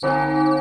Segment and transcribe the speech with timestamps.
[0.00, 0.57] Música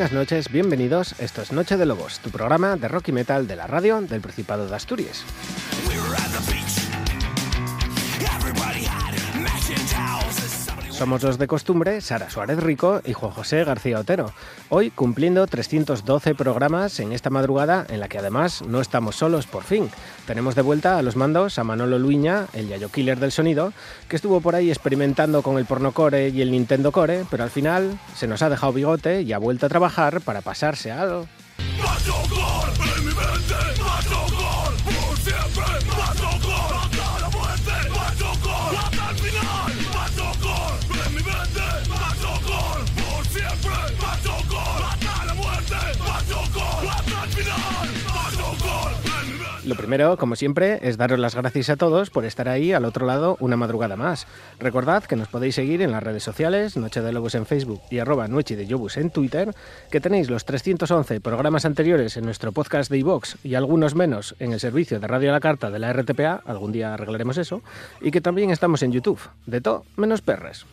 [0.00, 1.14] Buenas noches, bienvenidos.
[1.20, 4.22] Esto es Noche de Lobos, tu programa de rock y metal de la radio del
[4.22, 5.26] Principado de Asturias.
[11.00, 14.34] Somos los de costumbre, Sara Suárez Rico y Juan José García Otero.
[14.68, 19.62] Hoy cumpliendo 312 programas en esta madrugada en la que además no estamos solos por
[19.62, 19.88] fin.
[20.26, 23.72] Tenemos de vuelta a los mandos a Manolo Luiña, el Yayo Killer del sonido,
[24.10, 27.98] que estuvo por ahí experimentando con el pornocore y el Nintendo Core, pero al final
[28.14, 31.26] se nos ha dejado bigote y ha vuelto a trabajar para pasarse algo.
[49.66, 53.04] Lo primero, como siempre, es daros las gracias a todos por estar ahí al otro
[53.04, 54.26] lado una madrugada más.
[54.58, 57.98] Recordad que nos podéis seguir en las redes sociales, Noche de Lobos en Facebook y
[57.98, 59.54] arroba Noche de Yobus en Twitter,
[59.90, 64.54] que tenéis los 311 programas anteriores en nuestro podcast de iVox y algunos menos en
[64.54, 67.60] el servicio de Radio a la Carta de la RTPA, algún día arreglaremos eso,
[68.00, 70.64] y que también estamos en YouTube, de todo menos perres.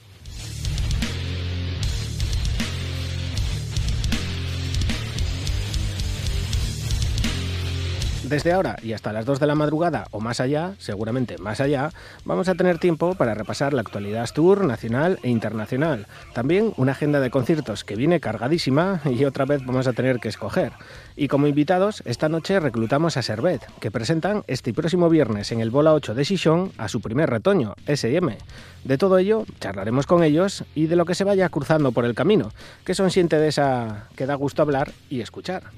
[8.27, 11.91] Desde ahora y hasta las 2 de la madrugada o más allá, seguramente más allá,
[12.25, 16.07] vamos a tener tiempo para repasar la actualidad tour nacional e internacional.
[16.33, 20.27] También una agenda de conciertos que viene cargadísima y otra vez vamos a tener que
[20.27, 20.73] escoger.
[21.15, 25.71] Y como invitados, esta noche reclutamos a Servet, que presentan este próximo viernes en el
[25.71, 28.37] Bola 8 de Xixón a su primer retoño, SM.
[28.83, 32.13] De todo ello charlaremos con ellos y de lo que se vaya cruzando por el
[32.13, 32.51] camino,
[32.83, 35.71] que son siente de esa que da gusto hablar y escuchar.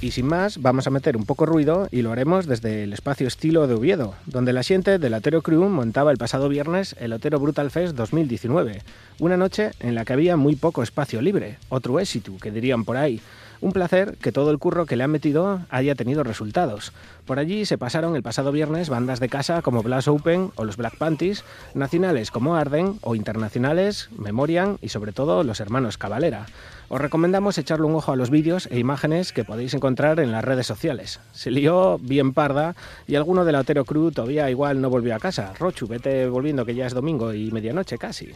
[0.00, 3.26] Y sin más, vamos a meter un poco ruido y lo haremos desde el espacio
[3.26, 7.40] estilo de Oviedo, donde la gente del Otero Crew montaba el pasado viernes el Otero
[7.40, 8.82] Brutal Fest 2019,
[9.18, 12.96] una noche en la que había muy poco espacio libre, otro éxito, que dirían por
[12.96, 13.20] ahí.
[13.60, 16.92] Un placer que todo el curro que le han metido haya tenido resultados.
[17.26, 20.76] Por allí se pasaron el pasado viernes bandas de casa como Blast Open o los
[20.76, 21.42] Black Panties,
[21.74, 26.46] nacionales como Arden o internacionales Memorian y sobre todo los hermanos Cavalera.
[26.90, 30.42] Os recomendamos echarle un ojo a los vídeos e imágenes que podéis encontrar en las
[30.42, 31.20] redes sociales.
[31.32, 32.76] Se lió bien parda
[33.06, 35.52] y alguno del Otero Crew todavía igual no volvió a casa.
[35.58, 38.30] Rochu, vete volviendo que ya es domingo y medianoche casi.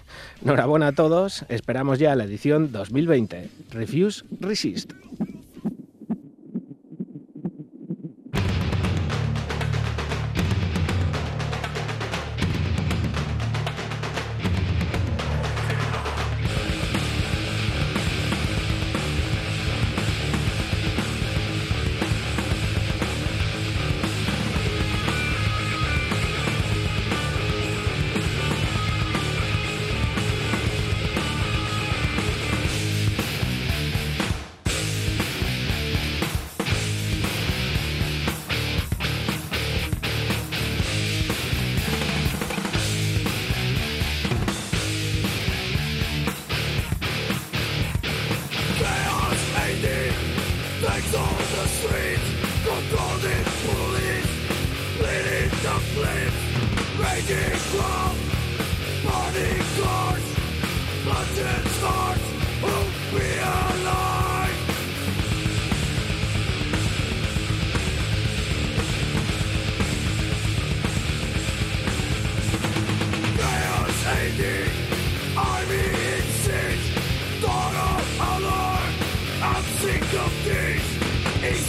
[0.45, 3.49] Enhorabuena a todos, esperamos ya la edición 2020.
[3.71, 4.93] Refuse, resist.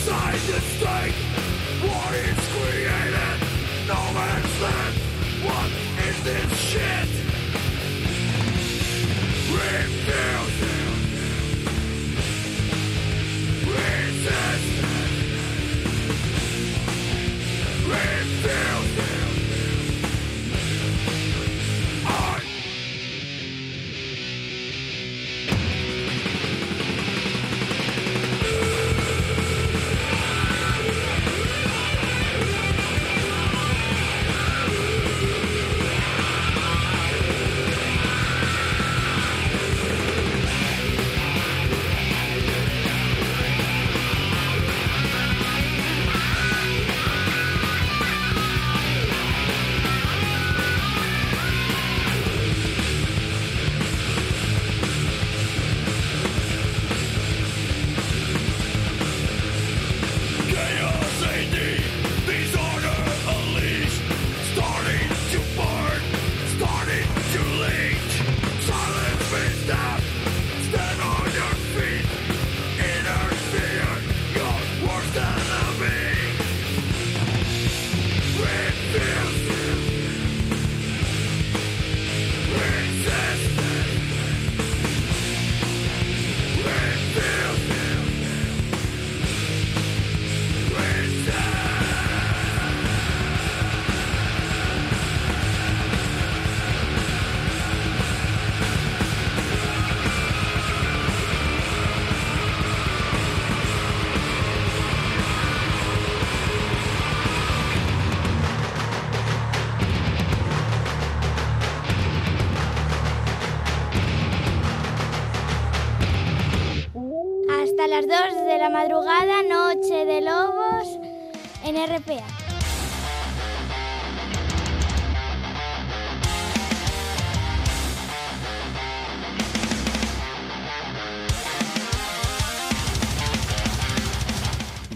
[0.03, 1.32] inside the strength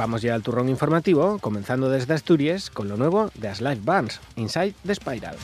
[0.08, 4.22] Vamos ya al turrón informativo, comenzando desde Asturias con lo nuevo de As Life Bands,
[4.38, 5.36] Inside the Spiral.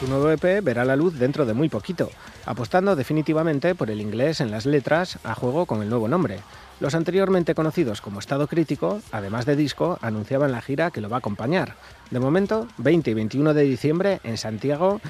[0.00, 2.10] Su nuevo EP verá la luz dentro de muy poquito,
[2.44, 6.40] apostando definitivamente por el inglés en las letras a juego con el nuevo nombre.
[6.80, 11.18] Los anteriormente conocidos como Estado Crítico, además de disco, anunciaban la gira que lo va
[11.18, 11.76] a acompañar.
[12.10, 15.00] De momento, 20 y 21 de diciembre en Santiago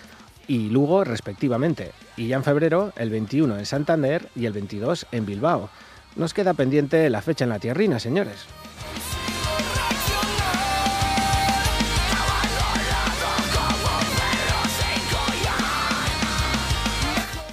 [0.48, 5.26] y Lugo respectivamente, y ya en febrero el 21 en Santander y el 22 en
[5.26, 5.70] Bilbao.
[6.16, 8.46] Nos queda pendiente la fecha en la tierrina, señores.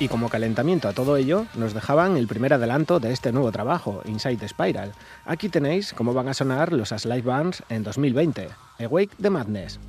[0.02, 4.02] Y como calentamiento a todo ello, nos dejaban el primer adelanto de este nuevo trabajo,
[4.06, 4.94] Inside Spiral.
[5.26, 8.50] Aquí tenéis cómo van a sonar los As Live Bands en 2020,
[8.80, 9.80] Awake the Madness.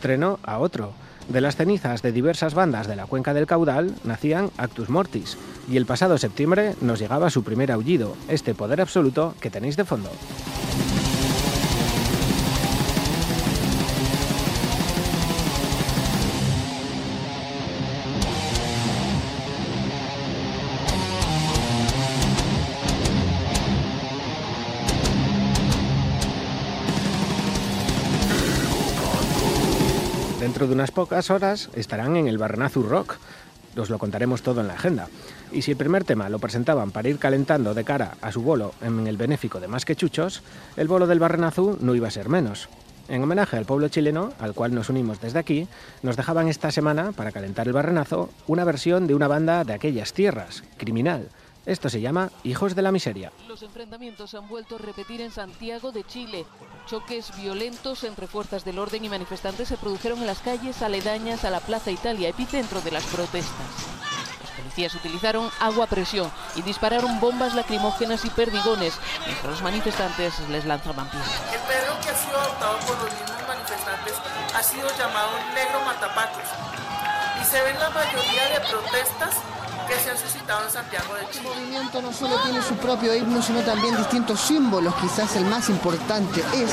[0.00, 0.94] Estreno a otro.
[1.28, 5.36] De las cenizas de diversas bandas de la cuenca del caudal nacían Actus Mortis,
[5.70, 9.84] y el pasado septiembre nos llegaba su primer aullido, este poder absoluto que tenéis de
[9.84, 10.10] fondo.
[30.70, 33.16] De unas pocas horas estarán en el Barrenazu Rock.
[33.76, 35.08] Os lo contaremos todo en la agenda.
[35.50, 38.72] Y si el primer tema lo presentaban para ir calentando de cara a su bolo
[38.80, 40.44] en el benéfico de Más que Chuchos,
[40.76, 42.68] el bolo del Barrenazu no iba a ser menos.
[43.08, 45.66] En homenaje al pueblo chileno, al cual nos unimos desde aquí,
[46.04, 50.12] nos dejaban esta semana, para calentar el barrenazo, una versión de una banda de aquellas
[50.12, 51.30] tierras, Criminal,
[51.70, 53.30] esto se llama Hijos de la Miseria.
[53.46, 56.44] Los enfrentamientos han vuelto a repetir en Santiago de Chile.
[56.86, 61.50] Choques violentos entre fuerzas del orden y manifestantes se produjeron en las calles aledañas a
[61.50, 63.68] la Plaza Italia, epicentro de las protestas.
[64.40, 70.40] Los policías utilizaron agua a presión y dispararon bombas lacrimógenas y perdigones, mientras los manifestantes
[70.48, 71.40] les lanzaban piedras.
[71.54, 74.14] El perro que ha sido adoptado por los mismos manifestantes
[74.56, 76.42] ha sido llamado negro matapatos.
[77.40, 79.36] Y se ven la mayoría de protestas
[79.90, 81.48] que se han suscitado en Santiago de Chile.
[81.52, 84.94] El movimiento no solo tiene su propio himno, sino también distintos símbolos.
[84.96, 86.70] Quizás el más importante es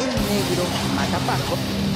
[0.00, 1.87] el negro matapaco.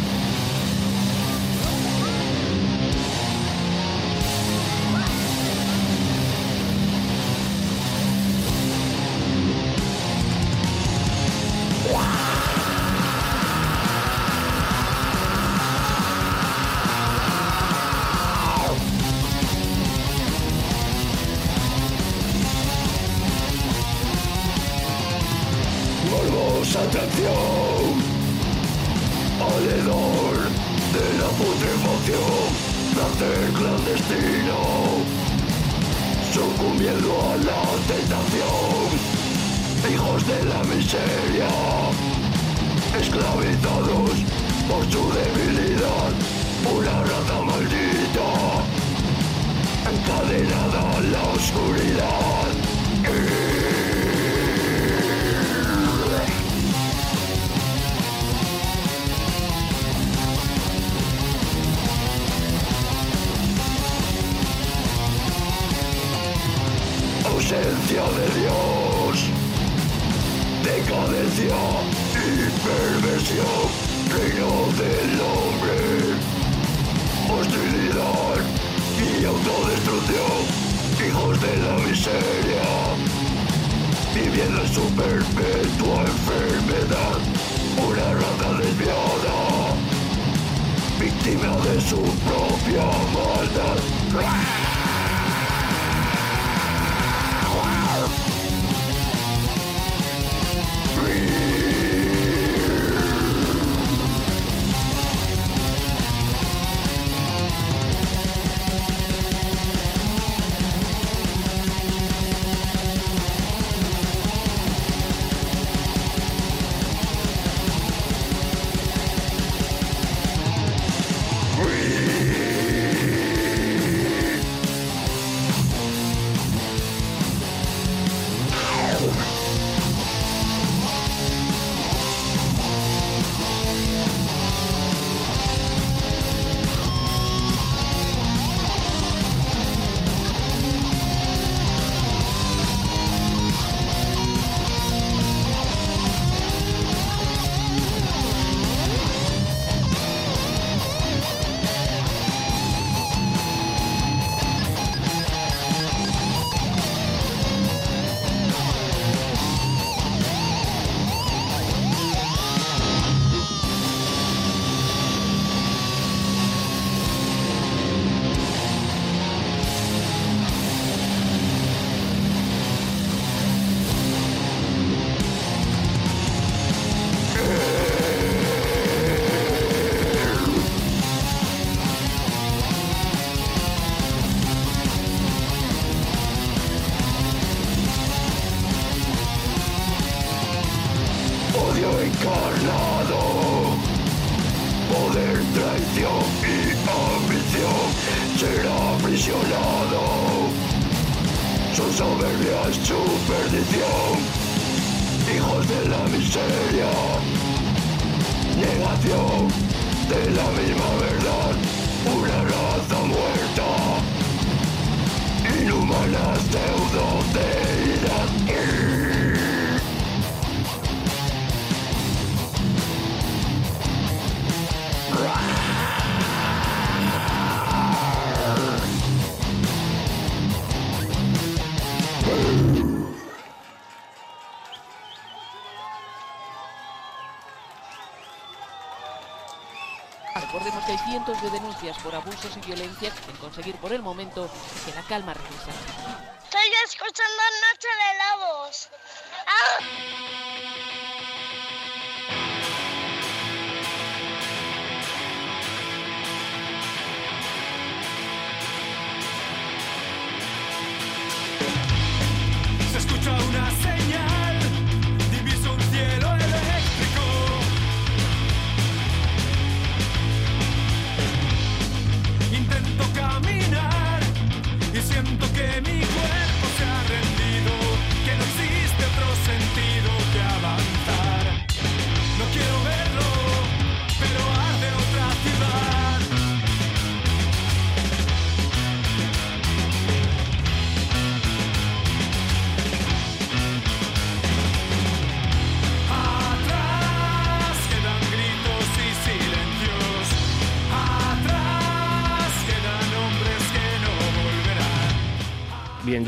[240.99, 244.47] 600 de denuncias por abusos y violencia sin conseguir por el momento
[244.85, 245.33] que la calma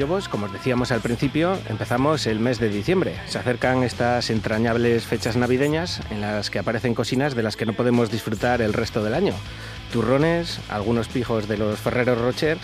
[0.04, 3.16] como os decíamos al principio, empezamos el mes de diciembre.
[3.26, 7.72] Se acercan estas entrañables fechas navideñas en las que aparecen cocinas de las que no
[7.72, 9.32] podemos disfrutar el resto del año.
[9.92, 12.58] Turrones, algunos pijos de los Ferreros Rocher,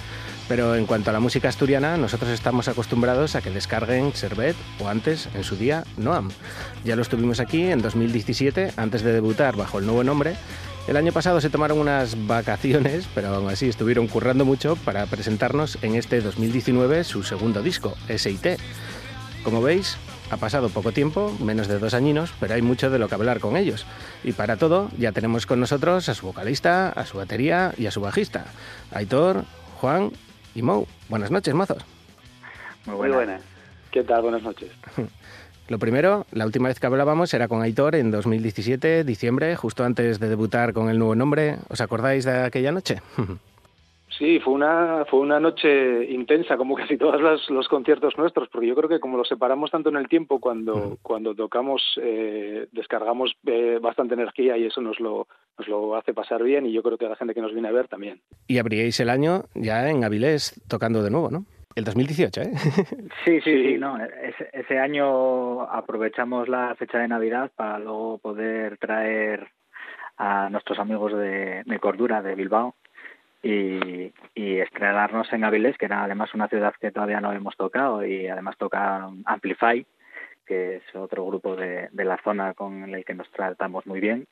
[0.48, 4.88] pero en cuanto a la música asturiana, nosotros estamos acostumbrados a que descarguen Servet o
[4.88, 6.28] antes, en su día, Noam.
[6.84, 10.36] Ya los tuvimos aquí en 2017, antes de debutar bajo el nuevo nombre.
[10.88, 15.78] El año pasado se tomaron unas vacaciones, pero aún así estuvieron currando mucho para presentarnos
[15.82, 18.58] en este 2019 su segundo disco, SIT.
[19.44, 19.98] Como veis,
[20.30, 23.40] ha pasado poco tiempo, menos de dos añinos, pero hay mucho de lo que hablar
[23.40, 23.86] con ellos.
[24.24, 27.90] Y para todo, ya tenemos con nosotros a su vocalista, a su batería y a
[27.90, 28.46] su bajista,
[28.92, 29.44] Aitor,
[29.80, 30.12] Juan
[30.54, 30.86] y Mou.
[31.08, 31.84] Buenas noches, mozos.
[32.86, 33.42] Muy buenas.
[33.90, 34.22] ¿Qué tal?
[34.22, 34.70] Buenas noches.
[35.70, 40.18] Lo primero, la última vez que hablábamos era con Aitor en 2017, diciembre, justo antes
[40.18, 41.58] de debutar con el nuevo nombre.
[41.68, 42.96] ¿Os acordáis de aquella noche?
[44.18, 48.66] Sí, fue una, fue una noche intensa, como casi todos los, los conciertos nuestros, porque
[48.66, 53.32] yo creo que como los separamos tanto en el tiempo, cuando, cuando tocamos eh, descargamos
[53.46, 56.98] eh, bastante energía y eso nos lo, nos lo hace pasar bien y yo creo
[56.98, 58.20] que a la gente que nos viene a ver también.
[58.46, 61.46] Y abríais el año ya en Avilés tocando de nuevo, ¿no?
[61.74, 62.52] El 2018, ¿eh?
[63.24, 63.96] Sí, sí, sí, no.
[64.52, 69.48] Ese, año aprovechamos la fecha de Navidad para luego poder traer
[70.16, 72.74] a nuestros amigos de, de Cordura, de Bilbao,
[73.42, 78.04] y, y estrenarnos en Avilés, que era además una ciudad que todavía no hemos tocado,
[78.04, 79.86] y además toca Amplify,
[80.44, 84.26] que es otro grupo de, de la zona con el que nos tratamos muy bien,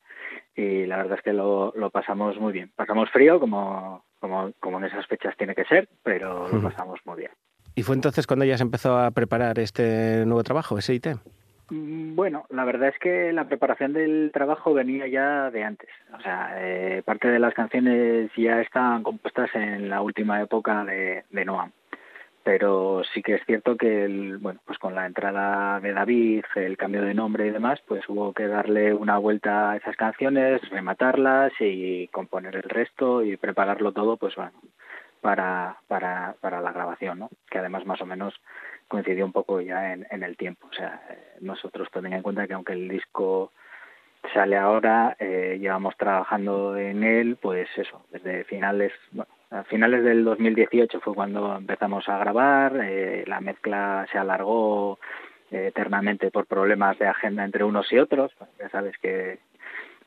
[0.55, 2.70] y la verdad es que lo, lo pasamos muy bien.
[2.74, 7.19] Pasamos frío, como, como, como en esas fechas tiene que ser, pero lo pasamos muy
[7.19, 7.31] bien.
[7.75, 11.07] ¿Y fue entonces cuando ya se empezó a preparar este nuevo trabajo, SIT?
[11.71, 15.89] Mm, Bueno, la verdad es que la preparación del trabajo venía ya de antes.
[16.17, 21.25] O sea, eh, parte de las canciones ya estaban compuestas en la última época de,
[21.31, 21.71] de Noam.
[22.49, 26.79] Pero sí que es cierto que, el, bueno, pues con la entrada de David, el
[26.79, 31.53] cambio de nombre y demás, pues hubo que darle una vuelta a esas canciones, rematarlas
[31.61, 34.53] y componer el resto y prepararlo todo, pues bueno,
[35.21, 37.29] para, para, para la grabación, ¿no?
[37.51, 38.33] Que además más o menos
[38.89, 40.69] coincidió un poco ya en, en el tiempo.
[40.71, 43.53] O sea, eh, nosotros ten en cuenta que aunque el disco
[44.33, 50.25] sale ahora, eh, llevamos trabajando en él, pues eso, desde finales, bueno, a finales del
[50.25, 54.99] 2018 fue cuando empezamos a grabar, eh, la mezcla se alargó
[55.51, 59.39] eh, eternamente por problemas de agenda entre unos y otros, ya sabes que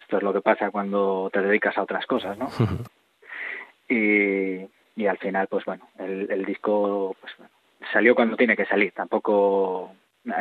[0.02, 2.50] esto es lo que pasa cuando te dedicas a otras cosas, ¿no?
[3.90, 7.52] y, y al final, pues bueno, el, el disco pues, bueno,
[7.92, 9.92] salió cuando tiene que salir, tampoco,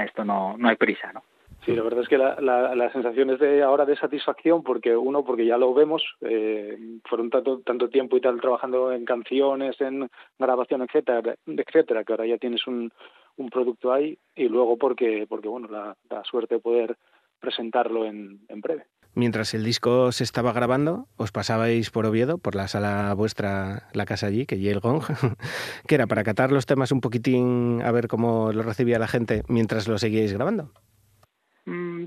[0.05, 1.23] esto no, no hay prisa, ¿no?
[1.64, 5.25] Sí, la verdad es que la, la, sensación es de ahora de satisfacción porque uno,
[5.25, 10.09] porque ya lo vemos, eh, fueron tanto, tanto tiempo y tal trabajando en canciones, en
[10.38, 12.90] grabación, etcétera, etcétera, que ahora ya tienes un,
[13.37, 16.96] un producto ahí y luego porque, porque bueno, la, la suerte de poder
[17.40, 18.87] presentarlo en, en breve.
[19.14, 24.07] Mientras el disco se estaba grabando, os pasabais por Oviedo, por la sala vuestra, la
[24.07, 25.03] casa allí, que el Gong,
[25.88, 29.42] que era para catar los temas un poquitín, a ver cómo lo recibía la gente
[29.49, 30.73] mientras lo seguíais grabando.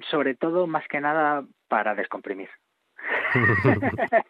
[0.09, 2.49] Sobre todo, más que nada, para descomprimir.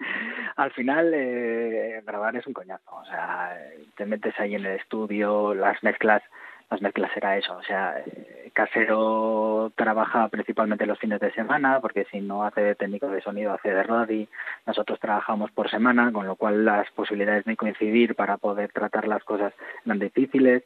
[0.55, 2.95] al final eh, grabar es un coñazo.
[2.95, 3.57] O sea,
[3.95, 6.23] te metes ahí en el estudio, las mezclas,
[6.69, 7.55] las mezclas era eso.
[7.55, 12.75] O sea, eh, Casero trabaja principalmente los fines de semana, porque si no hace de
[12.75, 14.27] técnico de sonido, hace de rodi.
[14.65, 19.23] Nosotros trabajamos por semana, con lo cual las posibilidades de coincidir para poder tratar las
[19.23, 19.53] cosas
[19.85, 20.63] eran difíciles.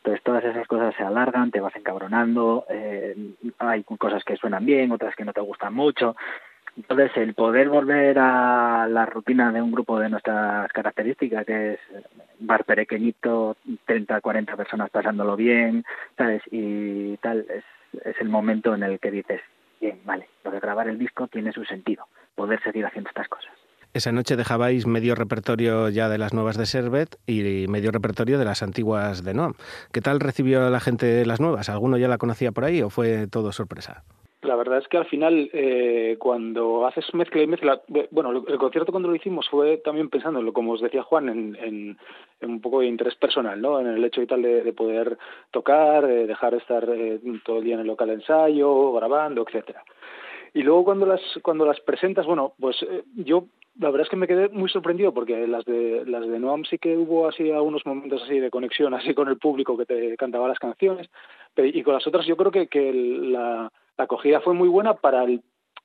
[0.00, 3.14] Entonces todas esas cosas se alargan, te vas encabronando, eh,
[3.58, 6.16] hay cosas que suenan bien, otras que no te gustan mucho.
[6.74, 11.80] Entonces el poder volver a la rutina de un grupo de nuestras características, que es
[12.38, 15.84] bar pequeñito, 30, 40 personas pasándolo bien,
[16.16, 16.42] ¿sabes?
[16.50, 17.64] Y tal, es,
[18.02, 19.42] es el momento en el que dices,
[19.80, 23.52] bien, vale, lo de grabar el disco tiene su sentido, poder seguir haciendo estas cosas.
[23.92, 28.44] Esa noche dejabais medio repertorio ya de las nuevas de Servet y medio repertorio de
[28.44, 29.54] las antiguas de Noam.
[29.92, 31.68] ¿Qué tal recibió la gente las nuevas?
[31.68, 34.04] ¿Alguno ya la conocía por ahí o fue todo sorpresa?
[34.42, 38.92] La verdad es que al final, eh, cuando haces mezcla y mezcla, bueno, el concierto
[38.92, 41.98] cuando lo hicimos fue también pensándolo, como os decía Juan, en,
[42.40, 43.80] un poco de interés personal, ¿no?
[43.80, 45.18] En el hecho y tal de, de poder
[45.50, 49.44] tocar, de dejar de estar eh, todo el día en el local de ensayo, grabando,
[49.46, 49.82] etcétera.
[50.54, 53.44] Y luego cuando las cuando las presentas, bueno, pues eh, yo
[53.78, 56.78] la verdad es que me quedé muy sorprendido porque las de las de Noam sí
[56.78, 60.48] que hubo así algunos momentos así de conexión así con el público que te cantaba
[60.48, 61.08] las canciones
[61.54, 64.94] pero, y con las otras yo creo que, que la, la acogida fue muy buena
[64.94, 65.42] para el,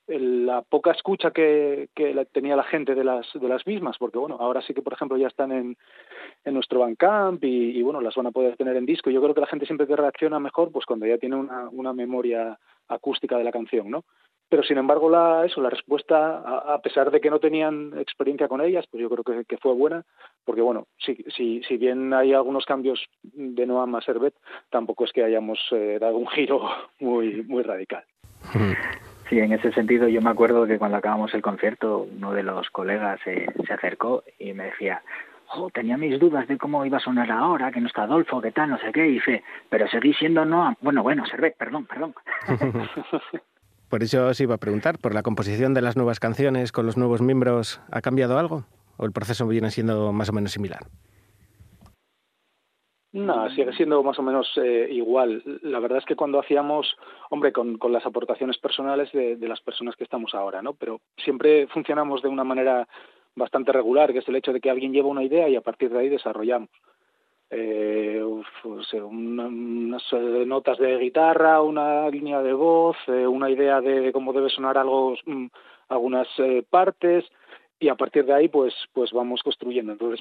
[0.07, 4.37] la poca escucha que, que tenía la gente de las de las mismas porque bueno
[4.39, 5.77] ahora sí que por ejemplo ya están en,
[6.43, 9.09] en nuestro Bandcamp y, y bueno las van a poder tener en disco.
[9.09, 11.93] Yo creo que la gente siempre que reacciona mejor pues cuando ya tiene una, una
[11.93, 14.03] memoria acústica de la canción no
[14.49, 18.47] pero sin embargo la eso la respuesta a, a, pesar de que no tenían experiencia
[18.47, 20.03] con ellas pues yo creo que, que fue buena
[20.43, 24.35] porque bueno si, si, si bien hay algunos cambios de Noam a Servet
[24.69, 26.61] tampoco es que hayamos eh, dado un giro
[26.99, 28.03] muy muy radical.
[29.29, 32.69] Sí, en ese sentido yo me acuerdo que cuando acabamos el concierto uno de los
[32.69, 35.01] colegas eh, se acercó y me decía
[35.53, 38.51] oh, tenía mis dudas de cómo iba a sonar ahora, que no está Adolfo, que
[38.51, 42.15] tal, no sé qué, y dice, pero seguí siendo no, bueno, bueno, Servet, perdón, perdón.
[43.89, 46.97] Por eso os iba a preguntar, ¿por la composición de las nuevas canciones con los
[46.97, 48.65] nuevos miembros ha cambiado algo?
[48.97, 50.81] ¿O el proceso viene siendo más o menos similar?
[53.11, 55.41] No, sigue siendo más o menos eh, igual.
[55.61, 56.97] La verdad es que cuando hacíamos,
[57.29, 60.73] hombre, con, las aportaciones personales de, de, las personas que estamos ahora, ¿no?
[60.73, 62.87] Pero siempre funcionamos de una manera
[63.35, 65.91] bastante regular, que es el hecho de que alguien lleva una idea y a partir
[65.91, 66.69] de ahí desarrollamos
[67.49, 68.23] eh,
[68.63, 70.03] pues, una, unas
[70.45, 75.15] notas de guitarra, una línea de voz, eh, una idea de cómo debe sonar algo,
[75.25, 75.47] mm,
[75.89, 77.25] algunas eh, partes
[77.79, 79.91] y a partir de ahí pues pues vamos construyendo.
[79.91, 80.19] Entonces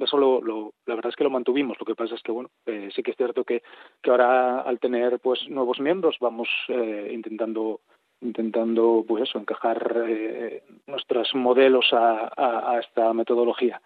[0.00, 1.78] eso lo, lo, la verdad es que lo mantuvimos.
[1.78, 3.62] Lo que pasa es que bueno eh, sí que es cierto que,
[4.02, 7.80] que ahora al tener pues nuevos miembros vamos eh, intentando
[8.20, 13.80] intentando pues eso encajar eh, nuestros modelos a, a esta metodología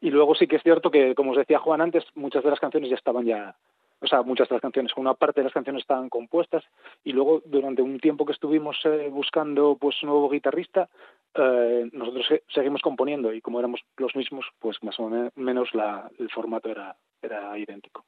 [0.00, 2.60] y luego sí que es cierto que, como os decía Juan antes, muchas de las
[2.60, 3.56] canciones ya estaban ya,
[4.00, 6.64] o sea, muchas de las canciones, una parte de las canciones estaban compuestas
[7.02, 10.88] y luego durante un tiempo que estuvimos eh, buscando pues un nuevo guitarrista,
[11.34, 16.30] eh, nosotros seguimos componiendo y como éramos los mismos, pues más o menos la, el
[16.30, 18.04] formato era, era idéntico.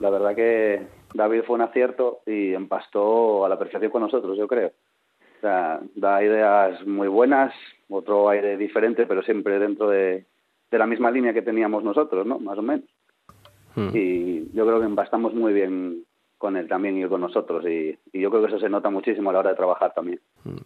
[0.00, 4.46] La verdad que David fue un acierto y empastó a la perfección con nosotros, yo
[4.46, 4.68] creo.
[4.68, 7.52] O sea, da ideas muy buenas,
[7.88, 10.24] otro aire diferente, pero siempre dentro de,
[10.70, 12.38] de la misma línea que teníamos nosotros, ¿no?
[12.38, 12.88] Más o menos.
[13.74, 13.90] Mm.
[13.94, 16.04] Y yo creo que empastamos muy bien
[16.38, 19.30] con él también y con nosotros y, y, yo creo que eso se nota muchísimo
[19.30, 20.20] a la hora de trabajar también.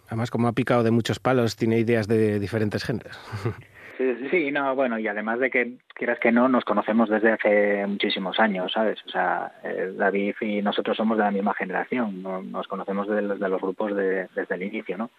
[0.09, 3.19] Además, como ha picado de muchos palos, tiene ideas de diferentes géneros.
[3.99, 7.33] Sí, sí, sí, no, bueno, y además de que, quieras que no, nos conocemos desde
[7.33, 8.99] hace muchísimos años, ¿sabes?
[9.07, 12.43] O sea, eh, David y nosotros somos de la misma generación, ¿no?
[12.43, 15.11] nos conocemos desde los, de los grupos de, desde el inicio, ¿no?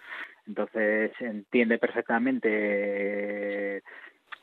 [0.47, 3.83] Entonces, entiende perfectamente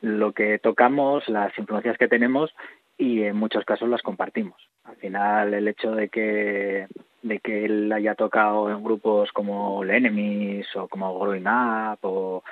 [0.01, 2.53] lo que tocamos, las influencias que tenemos
[2.97, 4.61] y en muchos casos las compartimos.
[4.83, 6.87] Al final el hecho de que
[7.21, 12.43] de que él haya tocado en grupos como The Enemies o como Growing Up o,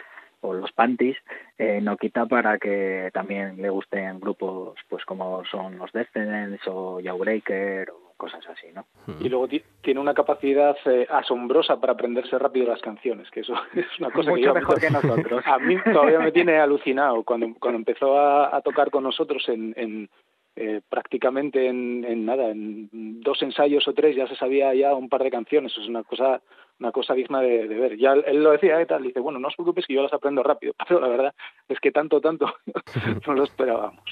[0.42, 1.18] los Panties
[1.58, 7.02] eh, no quita para que también le gusten grupos pues como son los Descendants o
[7.04, 8.86] Jawbreaker o cosas así, ¿no?
[9.22, 9.48] Y luego
[9.82, 14.32] tiene una capacidad eh, asombrosa para aprenderse rápido las canciones, que eso es una cosa
[14.32, 15.42] Mucho que yo, mejor que nosotros.
[15.48, 19.74] A mí todavía me tiene alucinado cuando cuando empezó a, a tocar con nosotros en,
[19.78, 20.10] en
[20.58, 25.08] eh, prácticamente en, en nada, en dos ensayos o tres ya se sabía ya un
[25.08, 26.42] par de canciones, es una cosa
[26.80, 27.98] una cosa digna de, de ver.
[27.98, 30.44] Ya él lo decía y tal, dice, bueno, no os preocupéis que yo las aprendo
[30.44, 31.34] rápido, pero la verdad
[31.70, 32.54] es que tanto, tanto
[33.28, 34.04] no lo esperábamos.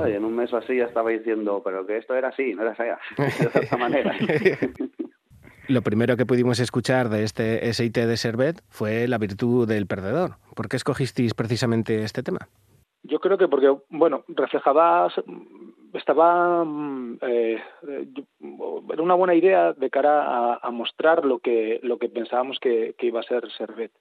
[0.00, 2.72] Ay, en un mes así ya estaba diciendo, pero que esto era así, no era
[2.72, 2.84] así,
[3.54, 4.14] de esta manera.
[5.68, 10.32] Lo primero que pudimos escuchar de este SIT de Servet fue La virtud del perdedor.
[10.56, 12.48] ¿Por qué escogisteis precisamente este tema?
[13.04, 15.08] Yo creo que porque, bueno, reflejaba,
[15.92, 17.62] estaba, mm, eh,
[18.92, 22.94] era una buena idea de cara a, a, mostrar lo que, lo que pensábamos que,
[22.98, 23.92] que iba a ser Servet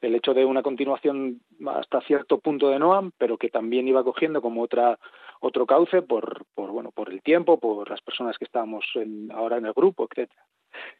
[0.00, 4.40] el hecho de una continuación hasta cierto punto de Noam, pero que también iba cogiendo
[4.40, 4.98] como otra
[5.40, 9.56] otro cauce por, por bueno por el tiempo, por las personas que estábamos en, ahora
[9.56, 10.44] en el grupo, etcétera.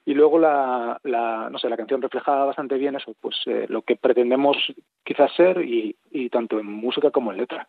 [0.04, 3.96] Y luego la, no sé la canción reflejaba bastante bien eso, pues eh, lo que
[3.96, 4.56] pretendemos
[5.04, 7.68] quizás ser y, y tanto en música como en letra.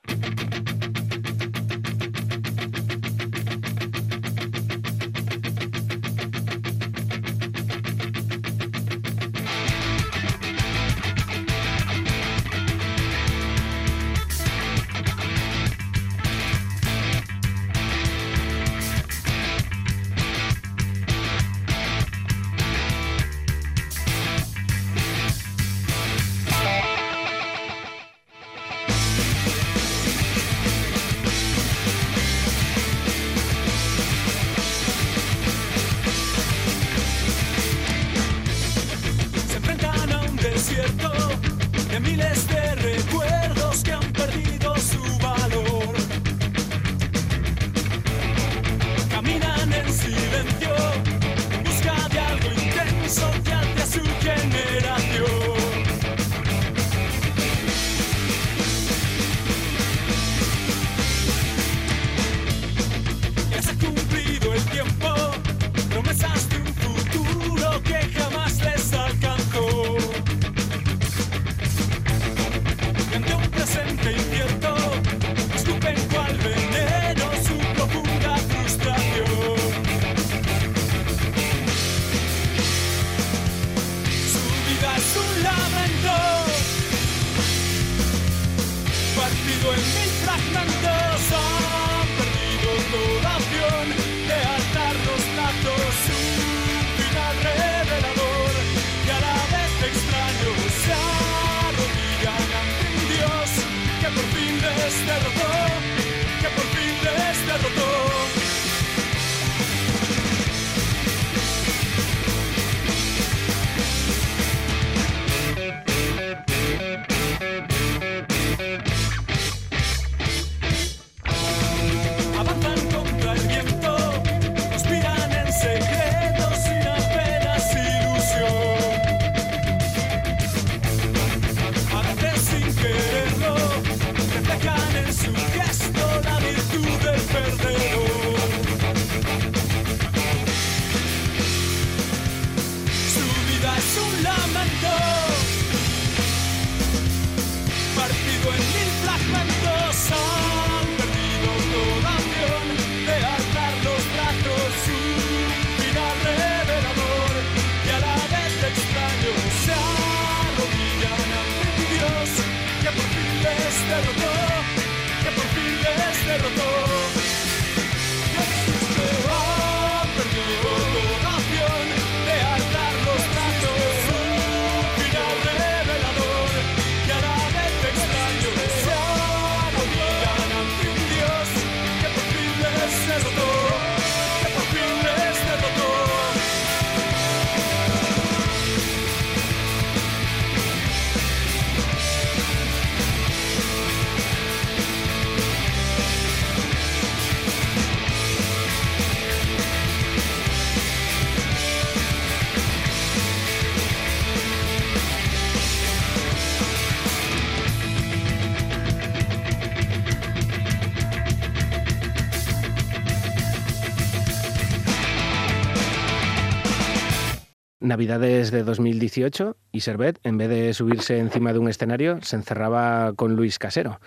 [217.82, 223.14] Navidades de 2018 y Servet, en vez de subirse encima de un escenario, se encerraba
[223.16, 223.98] con Luis Casero.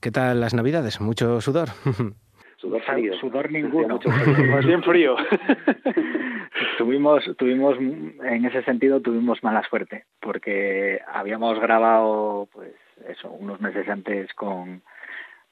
[0.00, 1.00] ¿Qué tal las Navidades?
[1.00, 1.68] ¿Mucho sudor?
[2.56, 3.12] Sudor, frío.
[3.18, 4.00] sudor ninguno.
[4.50, 5.16] Más bien frío.
[6.78, 12.72] tuvimos, tuvimos, en ese sentido, tuvimos mala suerte, porque habíamos grabado, pues,
[13.06, 14.82] eso, unos meses antes con,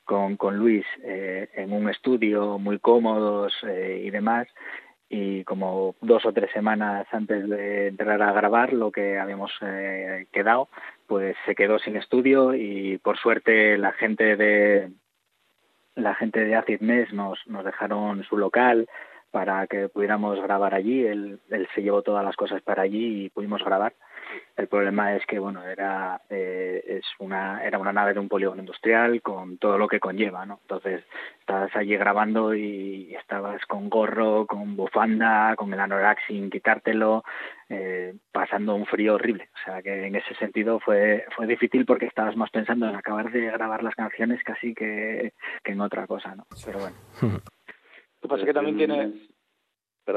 [0.05, 4.49] con, con Luis eh, en un estudio muy cómodos eh, y demás,
[5.15, 10.27] y como dos o tres semanas antes de entrar a grabar lo que habíamos eh,
[10.33, 10.71] quedado,
[11.07, 14.91] pues se quedó sin estudio y por suerte la gente de
[15.97, 18.89] la gente de Acid Mes nos, nos dejaron su local
[19.31, 21.05] para que pudiéramos grabar allí.
[21.05, 23.93] Él, él se llevó todas las cosas para allí y pudimos grabar.
[24.57, 28.61] El problema es que bueno era eh, es una era una nave de un polígono
[28.61, 30.61] industrial con todo lo que conlleva, ¿no?
[30.63, 31.05] Entonces
[31.41, 37.25] estabas allí grabando y estabas con gorro, con bufanda, con el anorak sin quitártelo,
[37.69, 39.49] eh, pasando un frío horrible.
[39.55, 43.31] O sea que en ese sentido fue fue difícil porque estabas más pensando en acabar
[43.31, 45.33] de grabar las canciones casi que,
[45.65, 46.47] que en otra cosa, ¿no?
[46.65, 46.97] Pero bueno.
[47.23, 47.41] Lo
[48.21, 49.13] que pasa es que también tiene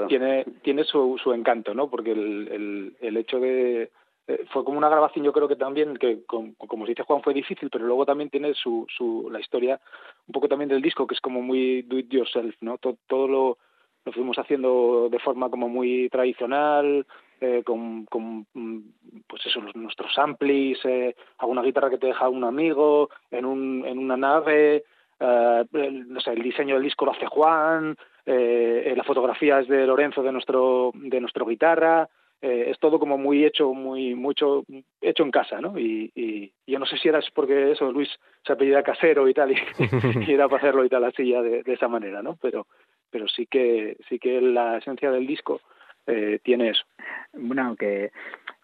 [0.08, 1.90] tiene tiene su, su encanto, ¿no?
[1.90, 3.92] Porque el, el, el hecho de
[4.28, 7.70] eh, fue como una grabación yo creo que también que como dice Juan fue difícil
[7.70, 9.80] pero luego también tiene su, su la historia
[10.28, 13.28] un poco también del disco que es como muy do it yourself no todo, todo
[13.28, 13.58] lo
[14.06, 17.06] lo fuimos haciendo de forma como muy tradicional
[17.42, 18.48] eh, con, con
[19.28, 24.00] pues eso nuestros amplis eh, alguna guitarra que te deja un amigo en un en
[24.00, 24.86] una nave
[25.20, 29.86] eh, el, no sé, el diseño del disco lo hace Juan la fotografía es de
[29.86, 32.10] Lorenzo de nuestro de nuestro guitarra
[32.46, 34.66] eh, es todo como muy hecho, muy mucho
[35.02, 35.80] hecho en casa, ¿no?
[35.80, 38.08] Y, y yo no sé si era porque eso, Luis
[38.46, 39.56] se apellida casero y tal, y,
[40.30, 42.38] y era para hacerlo y tal así ya de, esa manera, ¿no?
[42.40, 42.68] Pero,
[43.10, 45.60] pero sí que sí que la esencia del disco
[46.06, 46.84] eh, tiene eso.
[47.34, 48.12] Bueno, aunque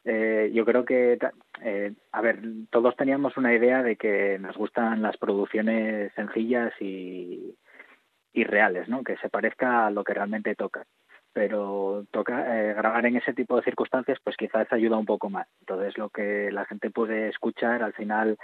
[0.06, 1.18] eh, yo creo que,
[1.64, 2.40] eh, a ver,
[2.70, 7.56] todos teníamos una idea de que nos gustan las producciones sencillas y,
[8.32, 9.04] y reales, ¿no?
[9.04, 10.86] Que se parezca a lo que realmente toca
[11.34, 15.48] pero toca eh, grabar en ese tipo de circunstancias pues quizás ayuda un poco más.
[15.62, 18.38] Entonces lo que la gente puede escuchar al final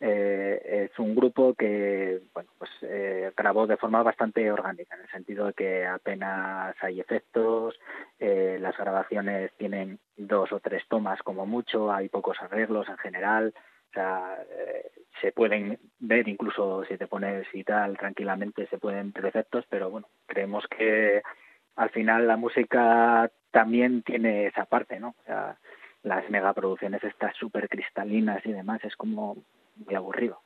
[0.00, 5.10] eh, es un grupo que bueno pues eh, grabó de forma bastante orgánica en el
[5.10, 7.78] sentido de que apenas hay efectos
[8.18, 13.52] eh, las grabaciones tienen dos o tres tomas como mucho hay pocos arreglos en general
[13.54, 19.12] o sea, eh, se pueden ver incluso si te pones y tal tranquilamente se pueden
[19.12, 21.20] ver efectos pero bueno creemos que
[21.76, 25.14] al final la música también tiene esa parte, ¿no?
[25.20, 25.56] O sea,
[26.02, 29.36] las megaproducciones estas súper cristalinas y demás es como
[29.76, 30.40] muy aburrido,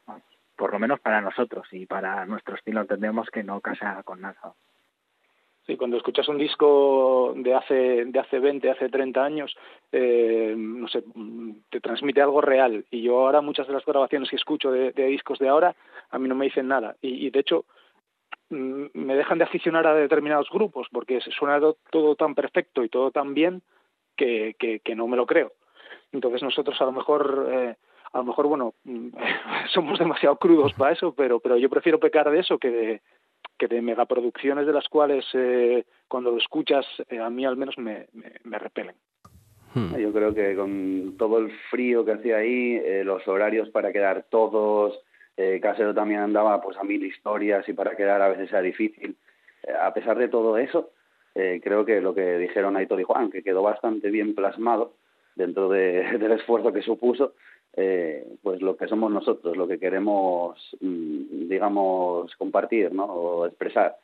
[0.56, 4.54] por lo menos para nosotros y para nuestro estilo entendemos que no casa con nada.
[5.66, 9.56] Sí, cuando escuchas un disco de hace de hace 20, hace 30 años,
[9.92, 11.02] eh, no sé,
[11.70, 12.84] te transmite algo real.
[12.90, 15.74] Y yo ahora muchas de las grabaciones que escucho de, discos de ahora,
[16.10, 16.96] a mí no me dicen nada.
[17.00, 17.64] Y, y de hecho,
[18.50, 23.34] me dejan de aficionar a determinados grupos porque suena todo tan perfecto y todo tan
[23.34, 23.62] bien
[24.16, 25.52] que, que, que no me lo creo.
[26.12, 27.76] Entonces nosotros a lo mejor, eh,
[28.12, 28.74] a lo mejor bueno,
[29.72, 33.02] somos demasiado crudos para eso, pero, pero yo prefiero pecar de eso que de,
[33.58, 37.78] que de megaproducciones de las cuales eh, cuando lo escuchas eh, a mí al menos
[37.78, 38.94] me, me, me repelen.
[39.74, 39.96] Hmm.
[39.96, 44.24] Yo creo que con todo el frío que hacía ahí, eh, los horarios para quedar
[44.30, 45.00] todos,
[45.36, 49.16] eh, Casero también andaba pues a mil historias y para quedar a veces era difícil.
[49.62, 50.90] Eh, a pesar de todo eso,
[51.34, 54.94] eh, creo que lo que dijeron Aitor y Juan, que quedó bastante bien plasmado
[55.34, 57.34] dentro de, del esfuerzo que supuso,
[58.42, 63.04] pues lo que somos nosotros, lo que queremos, mm, digamos, compartir ¿no?
[63.06, 63.96] o expresar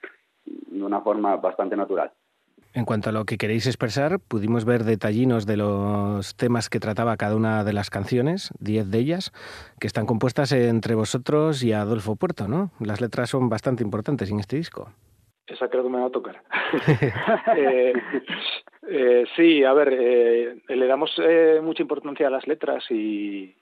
[0.45, 2.11] de una forma bastante natural.
[2.73, 7.17] En cuanto a lo que queréis expresar, pudimos ver detallinos de los temas que trataba
[7.17, 9.33] cada una de las canciones, diez de ellas,
[9.81, 12.71] que están compuestas entre vosotros y Adolfo Puerto, ¿no?
[12.79, 14.93] Las letras son bastante importantes en este disco.
[15.49, 16.43] Esa creo que me va a tocar.
[17.57, 17.93] eh,
[18.93, 23.55] eh, sí, a ver, eh, le damos eh, mucha importancia a las letras y,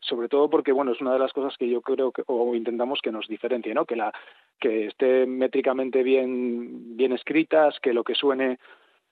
[0.00, 3.00] sobre todo porque, bueno, es una de las cosas que yo creo que, o intentamos
[3.02, 3.84] que nos diferencie, ¿no?
[3.84, 4.10] Que, la,
[4.58, 8.58] que esté métricamente bien, bien escritas, que lo que suene,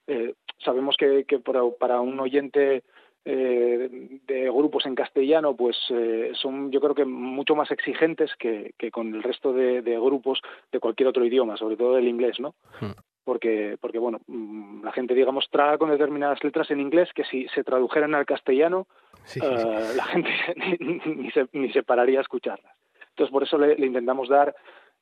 [0.07, 0.33] eh,
[0.65, 2.83] sabemos que, que para, un oyente
[3.27, 8.73] eh, de grupos en castellano pues eh, son yo creo que mucho más exigentes que,
[8.79, 10.41] que con el resto de, de, grupos
[10.73, 13.12] de cualquier otro idioma sobre todo el inglés no hmm.
[13.25, 17.47] Porque porque bueno mm, la gente digamos traga con determinadas letras en inglés que si
[17.49, 18.87] se tradujeran al castellano
[19.25, 19.67] sí, sí, sí.
[19.67, 20.31] Uh, la gente
[20.81, 22.75] ni, ni, se, ni se pararía a escucharlas
[23.11, 24.55] entonces por eso le, le intentamos dar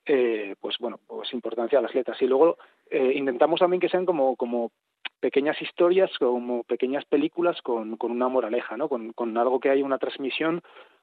[0.06, 2.58] eh, pues bueno pues importancia a las letras y luego
[2.90, 4.72] eh, intentamos también que sean como como
[5.20, 8.88] pequeñas historias como pequeñas películas con, con una moraleja, ¿no?
[8.88, 10.62] Con, con algo que hay una transmisión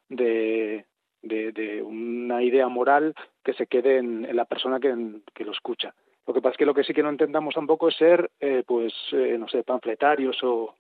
[0.10, 0.86] de,
[1.22, 3.14] de, de, una idea moral
[3.44, 4.94] que se quede en, en la persona que,
[5.34, 5.94] que, lo escucha.
[6.28, 8.64] Lo que pasa es que lo que sí que no intentamos tampoco es ser, eh,
[8.68, 10.76] pues, eh, no sé, panfletarios o,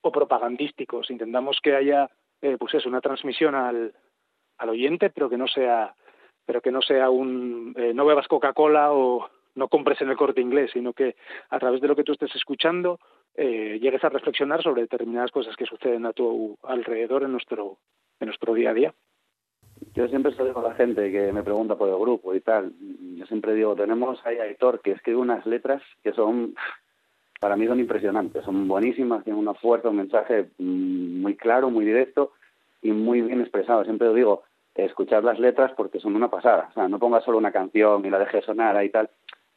[0.00, 1.10] o propagandísticos.
[1.10, 2.08] Intentamos que haya,
[2.40, 3.92] eh, pues eso, una transmisión al,
[4.56, 5.94] al oyente, pero que no sea,
[6.46, 10.70] pero que no sea un, no bebas Coca-Cola o no compres en el corte inglés,
[10.72, 11.14] sino que
[11.50, 12.98] a través de lo que tú estés escuchando
[13.36, 17.78] llegues a reflexionar sobre determinadas cosas que suceden a tu alrededor en nuestro,
[18.18, 18.94] en nuestro día a día.
[19.94, 22.40] Yo siempre se lo digo a la gente que me pregunta por el grupo y
[22.40, 22.72] tal.
[23.16, 26.54] Yo siempre digo, tenemos ahí a Aitor que escribe unas letras que son,
[27.40, 31.84] para mí son impresionantes, son buenísimas, tienen una fuerza, un mensaje mm, muy claro, muy
[31.84, 32.32] directo
[32.82, 33.84] y muy bien expresado.
[33.84, 34.42] Siempre lo digo,
[34.74, 36.68] escuchar las letras porque son una pasada.
[36.70, 39.10] O sea, no pongas solo una canción y la dejes sonar ahí y tal.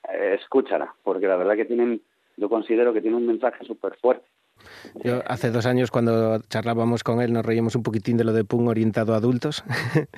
[0.10, 2.02] Eh, escúchala, porque la verdad que tienen,
[2.38, 4.26] yo considero que tiene un mensaje súper fuerte.
[5.04, 8.44] Yo hace dos años cuando charlábamos con él nos reíamos un poquitín de lo de
[8.44, 9.64] punk orientado a adultos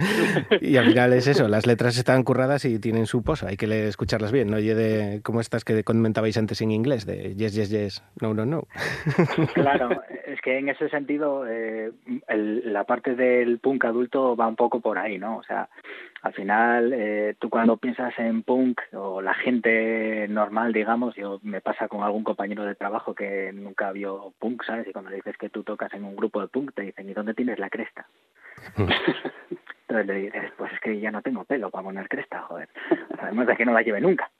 [0.62, 3.88] y al final es eso, las letras están curradas y tienen su posa, hay que
[3.88, 7.70] escucharlas bien, no oye de como estas que comentabais antes en inglés, de yes, yes,
[7.70, 8.68] yes, no, no, no.
[9.54, 11.92] Claro, es que en ese sentido eh,
[12.28, 15.38] el, la parte del punk adulto va un poco por ahí, ¿no?
[15.38, 15.70] O sea,
[16.26, 21.62] al final eh, tú cuando piensas en punk o la gente normal, digamos, yo me
[21.62, 24.88] pasa con algún compañero de trabajo que nunca vio punk, ¿sabes?
[24.88, 27.14] Y cuando le dices que tú tocas en un grupo de punk, te dicen, ¿y
[27.14, 28.08] dónde tienes la cresta?
[28.78, 32.70] Entonces le dices, pues es que ya no tengo pelo para poner cresta, joder.
[33.20, 34.32] Además de que no la lleve nunca.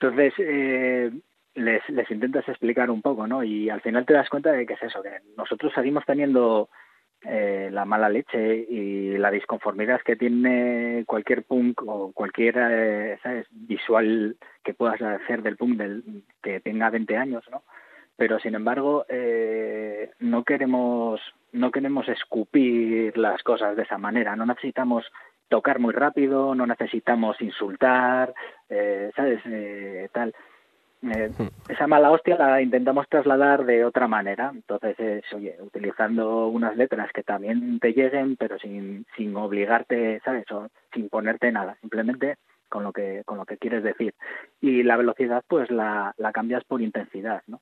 [0.00, 1.12] Entonces, eh,
[1.54, 3.44] les, les intentas explicar un poco, ¿no?
[3.44, 6.70] Y al final te das cuenta de que es eso, que nosotros seguimos teniendo
[7.22, 13.46] eh, la mala leche y la disconformidad que tiene cualquier punk o cualquier eh, ¿sabes?
[13.50, 17.62] visual que puedas hacer del punk del, que tenga 20 años, ¿no?
[18.16, 21.20] Pero sin embargo, eh, no queremos
[21.52, 24.36] no queremos escupir las cosas de esa manera.
[24.36, 25.04] No necesitamos
[25.48, 28.34] tocar muy rápido, no necesitamos insultar,
[28.68, 29.40] eh, ¿sabes?
[29.46, 30.34] Eh, tal.
[31.14, 31.30] Eh,
[31.68, 34.50] esa mala hostia la intentamos trasladar de otra manera.
[34.52, 40.50] Entonces es, oye, utilizando unas letras que también te lleguen, pero sin, sin obligarte, ¿sabes?
[40.50, 42.36] O sin ponerte nada, simplemente
[42.68, 44.14] con lo que con lo que quieres decir.
[44.60, 47.60] Y la velocidad, pues la, la cambias por intensidad, ¿no?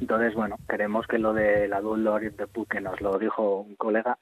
[0.00, 3.76] Entonces, bueno, queremos que lo de la Dual Lord de que nos lo dijo un
[3.76, 4.16] colega,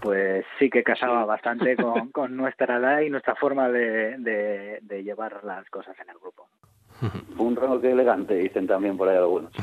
[0.00, 5.04] pues sí que casaba bastante con, con nuestra edad y nuestra forma de, de, de
[5.04, 6.48] llevar las cosas en el grupo.
[7.38, 9.52] Un que elegante, dicen también por ahí algunos.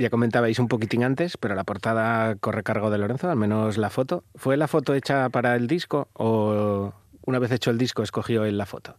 [0.00, 3.90] Ya comentabais un poquitín antes, pero la portada corre cargo de Lorenzo, al menos la
[3.90, 4.24] foto.
[4.34, 6.94] ¿Fue la foto hecha para el disco o
[7.26, 8.96] una vez hecho el disco escogió él la foto?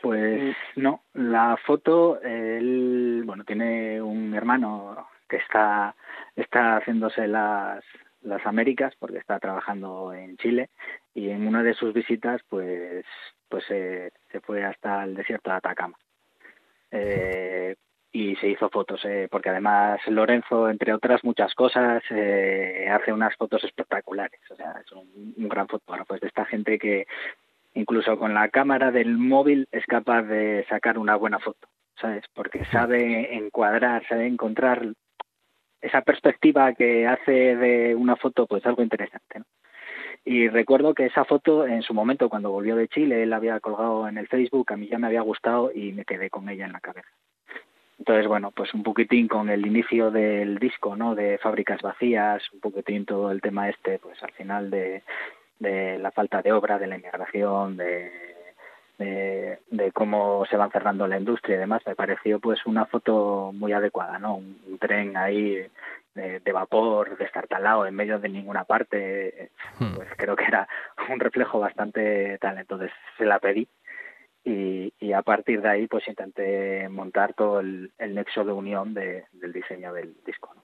[0.00, 4.96] Pues no, la foto, él, bueno, tiene un hermano
[5.28, 5.94] que está,
[6.36, 7.84] está haciéndose las,
[8.22, 10.70] las Américas porque está trabajando en Chile
[11.14, 13.04] y en una de sus visitas pues
[13.48, 15.98] pues eh, se fue hasta el desierto de Atacama.
[16.90, 17.76] Eh,
[18.14, 23.34] y se hizo fotos eh, porque además Lorenzo entre otras muchas cosas eh, hace unas
[23.36, 24.40] fotos espectaculares.
[24.50, 26.14] O sea es un, un gran fotógrafo.
[26.14, 27.06] Es de esta gente que
[27.74, 31.68] incluso con la cámara del móvil es capaz de sacar una buena foto
[32.00, 34.86] sabes porque sabe encuadrar sabe encontrar
[35.80, 39.44] esa perspectiva que hace de una foto pues algo interesante ¿no?
[40.24, 43.60] Y recuerdo que esa foto en su momento cuando volvió de Chile él la había
[43.60, 46.66] colgado en el Facebook a mí ya me había gustado y me quedé con ella
[46.66, 47.08] en la cabeza.
[47.98, 52.60] Entonces bueno pues un poquitín con el inicio del disco no de fábricas vacías un
[52.60, 55.02] poquitín todo el tema este pues al final de,
[55.58, 58.31] de la falta de obra de la inmigración de
[59.02, 63.52] de, de, cómo se van cerrando la industria y demás, me pareció pues una foto
[63.52, 64.36] muy adecuada, ¿no?
[64.36, 65.66] Un, un tren ahí
[66.14, 70.68] de, de, vapor destartalado en medio de ninguna parte, pues creo que era
[71.10, 73.66] un reflejo bastante tal, entonces se la pedí
[74.44, 78.94] y, y a partir de ahí pues intenté montar todo el, el nexo de unión
[78.94, 80.62] de, del diseño del disco, ¿no?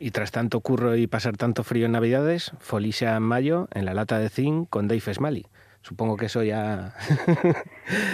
[0.00, 3.94] Y tras tanto curro y pasar tanto frío en Navidades, Folicia en mayo en la
[3.94, 5.46] lata de zinc con Dave Smalley.
[5.82, 6.92] Supongo que eso ya...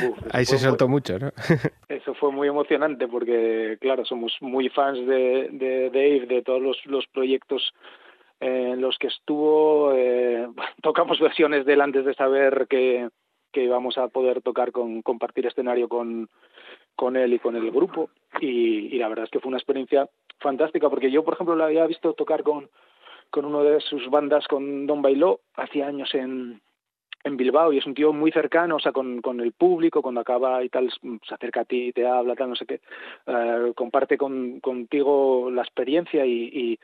[0.08, 0.96] Uf, Ahí se soltó muy...
[0.96, 1.30] mucho, ¿no?
[1.88, 6.76] eso fue muy emocionante porque, claro, somos muy fans de, de Dave, de todos los,
[6.86, 7.72] los proyectos
[8.40, 9.92] en los que estuvo.
[9.94, 10.46] Eh,
[10.82, 13.08] tocamos versiones de él antes de saber que,
[13.52, 16.28] que íbamos a poder tocar con compartir escenario con,
[16.96, 18.10] con él y con el grupo.
[18.40, 20.08] Y, y la verdad es que fue una experiencia
[20.40, 22.68] fantástica porque yo, por ejemplo, lo había visto tocar con,
[23.30, 26.60] con uno de sus bandas, con Don Bailó, hacía años en
[27.24, 30.20] en Bilbao y es un tío muy cercano, o sea, con, con el público, cuando
[30.20, 32.80] acaba y tal, se acerca a ti, te habla, tal, no sé qué,
[33.26, 36.78] uh, comparte con, contigo la experiencia y, y,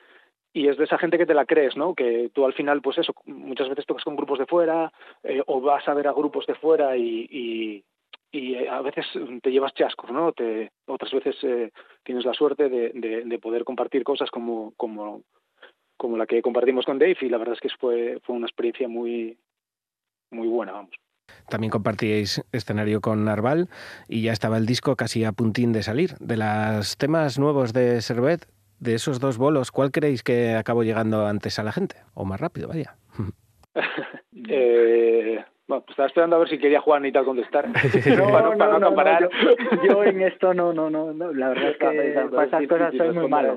[0.55, 1.95] y, es de esa gente que te la crees, ¿no?
[1.95, 4.91] Que tú al final, pues eso, muchas veces tocas con grupos de fuera
[5.23, 7.85] eh, o vas a ver a grupos de fuera y, y,
[8.33, 9.07] y a veces
[9.43, 10.33] te llevas chascos, ¿no?
[10.33, 11.71] Te, otras veces eh,
[12.03, 15.23] tienes la suerte de, de, de poder compartir cosas como, como,
[15.99, 18.89] como la que compartimos con Dave y la verdad es que fue, fue una experiencia
[18.89, 19.37] muy,
[20.31, 20.91] muy buena, vamos.
[21.49, 23.69] También compartíais escenario con Narval
[24.09, 26.15] y ya estaba el disco casi a puntín de salir.
[26.19, 28.47] De los temas nuevos de Servet,
[28.79, 31.97] de esos dos bolos, ¿cuál creéis que acabó llegando antes a la gente?
[32.15, 32.97] O más rápido, vaya.
[34.49, 37.69] eh, bueno, pues estaba esperando a ver si quería Juan y tal contestar.
[38.17, 39.29] No, para, no, para no acaparar.
[39.31, 42.95] yo, yo en esto no, no, no, no, la verdad es que para esas cosas
[42.97, 43.57] soy muy malo.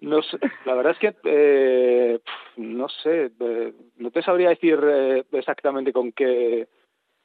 [0.00, 2.20] No sé, la verdad es que eh,
[2.56, 6.68] no sé, eh, no te sabría decir eh, exactamente con qué,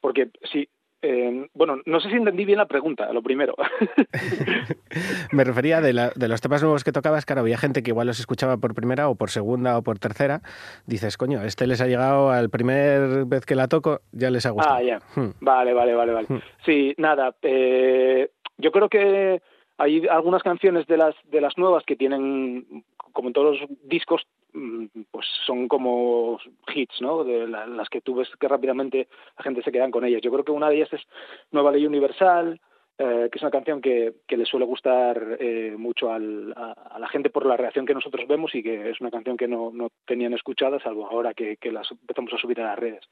[0.00, 0.68] porque sí,
[1.02, 3.54] eh, bueno, no sé si entendí bien la pregunta, lo primero.
[5.32, 8.06] Me refería de, la- de los temas nuevos que tocabas, claro, había gente que igual
[8.06, 10.42] los escuchaba por primera o por segunda o por tercera.
[10.86, 14.50] Dices, coño, este les ha llegado al primer vez que la toco, ya les ha
[14.50, 14.76] gustado.
[14.76, 14.98] Ah, ya.
[15.14, 15.30] Hmm.
[15.40, 16.26] Vale, vale, vale, vale.
[16.28, 16.40] Hmm.
[16.64, 17.34] Sí, nada.
[17.42, 19.42] Eh, yo creo que
[19.78, 24.22] hay algunas canciones de las de las nuevas que tienen, como en todos los discos,
[24.52, 26.38] mm, pues son como
[26.74, 27.24] hits, ¿no?
[27.24, 29.08] De la- las que tú ves que rápidamente
[29.38, 30.22] la gente se quedan con ellas.
[30.22, 31.02] Yo creo que una de ellas es
[31.50, 32.60] Nueva Ley Universal,
[32.98, 37.08] eh, que es una canción que, que le suele gustar eh, mucho al- a, la
[37.08, 39.88] gente por la reacción que nosotros vemos y que es una canción que no, no
[40.06, 43.04] tenían escuchada, salvo ahora que, que las empezamos a subir a las redes.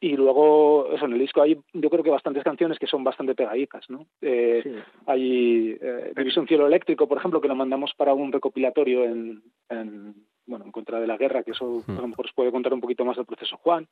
[0.00, 3.34] Y luego, eso, en el disco hay yo creo que bastantes canciones que son bastante
[3.34, 4.06] pegadizas, ¿no?
[4.20, 4.70] Eh, Sí.
[5.06, 10.14] Hay eh, División Cielo Eléctrico, por ejemplo, que lo mandamos para un recopilatorio en, en,
[10.46, 12.80] bueno, en contra de la guerra, que eso a lo mejor os puede contar un
[12.80, 13.88] poquito más del proceso Juan.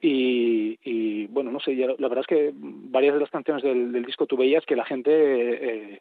[0.00, 3.92] Y, y, bueno, no sé, ya la verdad es que varias de las canciones del,
[3.92, 6.00] del disco tú veías que la gente eh,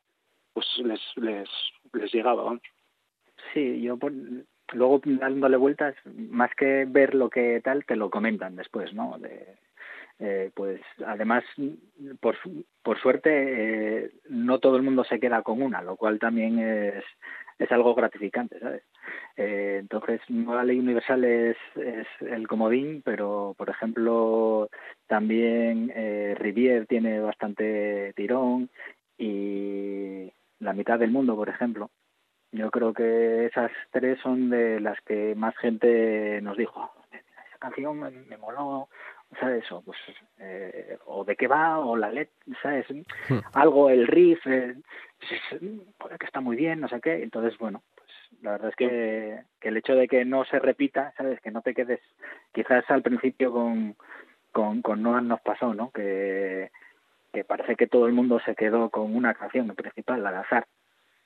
[0.54, 1.50] pues les, les,
[1.94, 2.62] les llegaba, vamos.
[3.54, 4.14] Sí, yo por-
[4.74, 5.96] luego dándole vueltas,
[6.30, 9.18] más que ver lo que tal, te lo comentan después, ¿no?
[9.20, 9.56] De,
[10.20, 11.44] eh, pues además,
[12.20, 12.38] por,
[12.84, 13.30] por suerte,
[14.06, 17.04] eh, no todo el mundo se queda con una, lo cual también es,
[17.58, 18.84] es algo gratificante, ¿sabes?
[19.38, 24.70] Eh, entonces, Nueva Ley Universal es, es el comodín, pero, por ejemplo,
[25.08, 28.70] también eh, Rivière tiene bastante tirón
[29.18, 31.90] y La mitad del mundo, por ejemplo.
[32.52, 37.58] Yo creo que esas tres son de las que más gente nos dijo, "Oh, esa
[37.60, 38.90] canción me, me moló,
[39.40, 39.70] ¿sabes?
[39.72, 39.98] O, pues,
[40.40, 42.86] eh, o de qué va, o la letra, ¿sabes?
[43.54, 44.76] Algo, el riff, eh,
[46.20, 47.24] que está muy bien, no sé qué.
[47.24, 48.10] Entonces, bueno, pues
[48.42, 51.40] la verdad es que, que el hecho de que no se repita, ¿sabes?
[51.42, 52.02] Que no te quedes,
[52.52, 53.96] quizás al principio con,
[54.52, 55.92] con, con Noah nos pasó, ¿no?
[55.92, 56.72] Que,
[57.32, 60.66] que parece que todo el mundo se quedó con una canción principal al azar.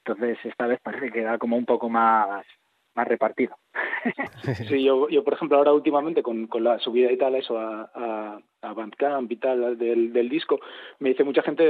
[0.06, 2.46] Entonces esta vez parece que da como un poco más,
[2.94, 3.56] más repartido.
[4.68, 7.90] Sí, yo, yo por ejemplo ahora últimamente con, con la subida y tal eso a,
[7.96, 10.60] a, a Bandcamp y tal del, del disco,
[11.00, 11.64] me dice mucha gente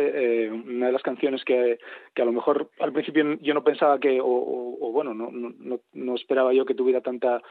[0.45, 1.79] eh, una de las canciones que,
[2.13, 5.31] que a lo mejor al principio yo no pensaba que, o, o, o bueno, no,
[5.31, 7.41] no, no- no esperaba yo que tuviera tanta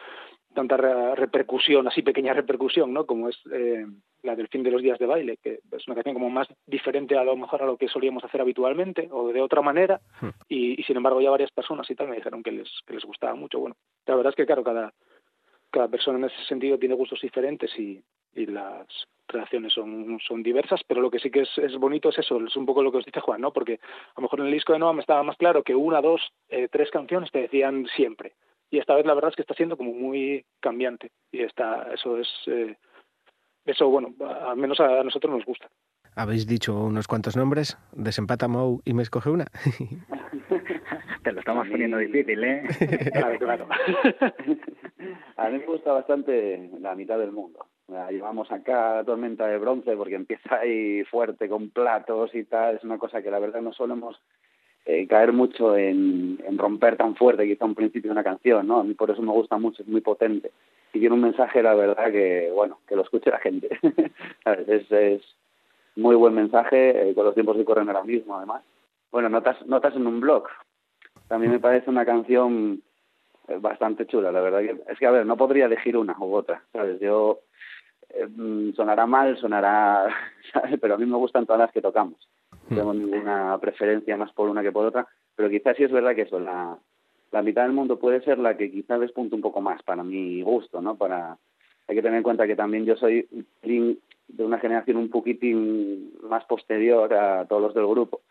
[0.54, 3.04] tanta re- repercusión, así pequeña repercusión, ¿no?
[3.04, 3.84] Como es eh,
[4.22, 7.18] la del fin de los días de baile, que es una canción como más diferente
[7.18, 10.00] a lo mejor a lo que solíamos hacer habitualmente o de otra manera,
[10.48, 13.04] y, y sin embargo ya varias personas y tal me dijeron que les, que les
[13.04, 13.58] gustaba mucho.
[13.58, 13.76] Bueno,
[14.06, 14.94] la verdad es que claro, cada,
[15.70, 18.02] cada persona en ese sentido tiene gustos diferentes y,
[18.34, 18.86] y las
[19.28, 22.56] relaciones son, son diversas, pero lo que sí que es, es bonito es eso, es
[22.56, 23.52] un poco lo que os dice Juan, ¿no?
[23.52, 26.00] Porque a lo mejor en el disco de Noah me estaba más claro que una,
[26.00, 28.32] dos, eh, tres canciones te decían siempre.
[28.74, 31.12] Y esta vez la verdad es que está siendo como muy cambiante.
[31.30, 32.76] Y está, eso es, eh,
[33.66, 35.68] eso bueno, a- al menos a nosotros nos gusta.
[36.16, 39.46] Habéis dicho unos cuantos nombres, desempata Mou y me escoge una.
[41.22, 42.62] Te lo estamos poniendo difícil, ¿eh?
[43.12, 43.68] Claro, claro.
[45.36, 47.66] A mí me gusta bastante la mitad del mundo.
[47.88, 52.76] La llevamos acá a Tormenta de Bronce porque empieza ahí fuerte con platos y tal.
[52.76, 54.20] Es una cosa que la verdad no solemos
[54.86, 58.80] eh, caer mucho en, romper tan fuerte quizá un principio de una canción, ¿no?
[58.80, 60.50] A mí por eso me gusta mucho, es muy potente.
[60.92, 63.68] Y tiene un mensaje, la verdad, que, bueno, que lo escuche la gente.
[64.68, 65.22] Es, es
[65.96, 68.62] muy buen mensaje eh, con los tiempos que corren ahora mismo, además.
[69.10, 70.44] Bueno, notas, notas en un blog.
[71.28, 72.82] También me parece una canción
[73.48, 74.60] eh, bastante chula, la verdad.
[74.60, 77.00] que- Es que, a ver, no podría elegir una u otra, ¿sabes?
[77.00, 77.40] Yo,
[78.36, 80.08] mm, sonará mal, sonará.
[80.80, 82.28] Pero a mí me gustan todas las que tocamos.
[82.70, 86.14] No tengo ninguna preferencia más por una que por otra, pero quizás sí es verdad
[86.14, 86.78] que eso, la,
[87.30, 90.42] la mitad del mundo puede ser la que quizás despunte un poco más para mi
[90.42, 90.96] gusto, ¿no?
[90.96, 91.36] Para,
[91.86, 93.28] hay que tener en cuenta que también yo soy
[93.62, 98.22] de una generación un poquitín más posterior a todos los del grupo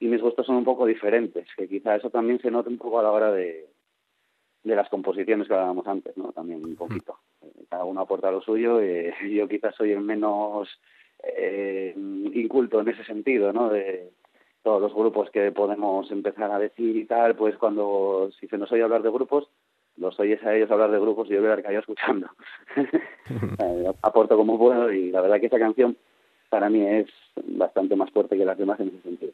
[0.00, 2.98] y mis gustos son un poco diferentes, que quizá eso también se note un poco
[2.98, 3.68] a la hora de,
[4.64, 6.32] de las composiciones que hablábamos antes, ¿no?
[6.32, 7.18] También un poquito.
[7.40, 10.68] Eh, Cada uno aporta lo suyo eh, y yo quizás soy el menos
[11.22, 13.68] eh, inculto en ese sentido, ¿no?
[13.68, 14.10] De
[14.62, 18.70] todos los grupos que podemos empezar a decir y tal, pues cuando, si se nos
[18.72, 19.48] oye hablar de grupos,
[19.96, 22.28] los oyes a ellos hablar de grupos y yo voy a quedar escuchando.
[23.58, 25.96] Eh, aporto como puedo y la verdad que esa canción
[26.50, 27.06] para mí es
[27.44, 29.32] bastante más fuerte que las demás en ese sentido.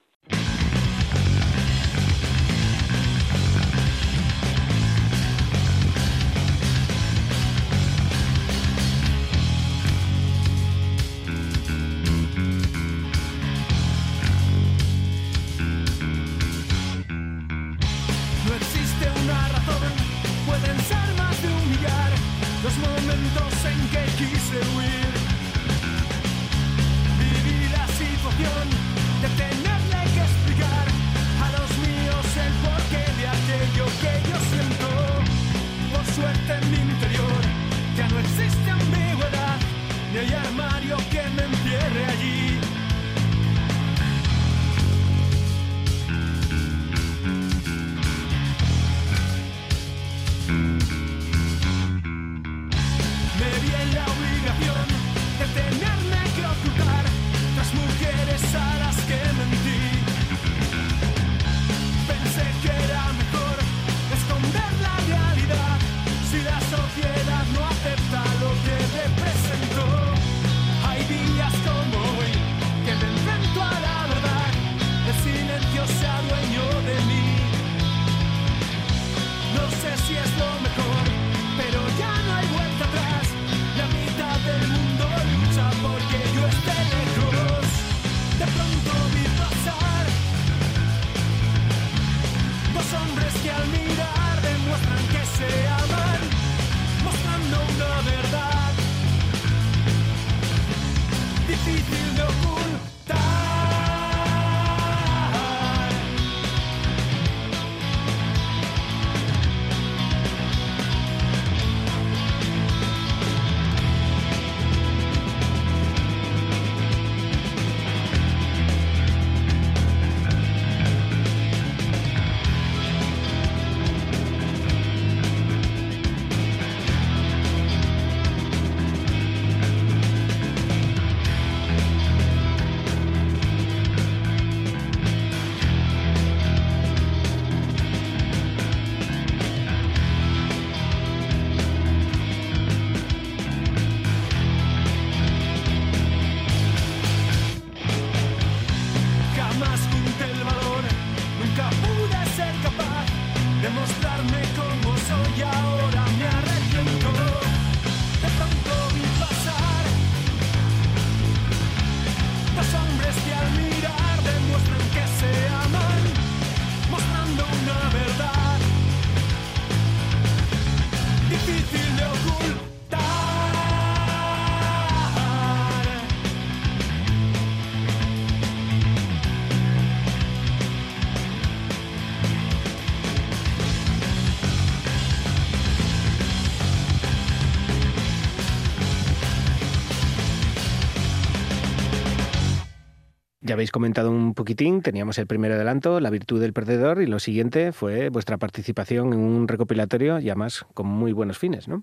[193.58, 197.72] Habéis comentado un poquitín, teníamos el primer adelanto, La virtud del perdedor, y lo siguiente
[197.72, 201.82] fue vuestra participación en un recopilatorio y además con muy buenos fines, ¿no?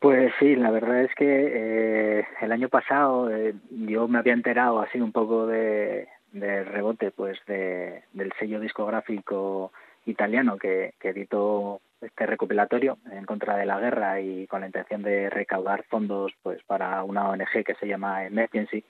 [0.00, 4.80] Pues sí, la verdad es que eh, el año pasado eh, yo me había enterado
[4.80, 9.72] así un poco de, de rebote pues de, del sello discográfico
[10.04, 15.02] italiano que, que editó este recopilatorio en contra de la guerra y con la intención
[15.02, 18.84] de recaudar fondos pues para una ONG que se llama Emergency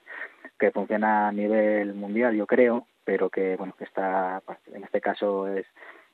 [0.59, 4.41] que funciona a nivel mundial yo creo pero que bueno que está
[4.73, 5.65] en este caso es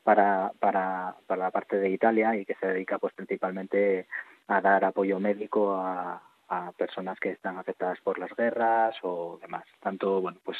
[0.03, 4.07] para para para la parte de Italia y que se dedica pues principalmente
[4.47, 9.65] a dar apoyo médico a, a personas que están afectadas por las guerras o demás
[9.81, 10.57] tanto bueno pues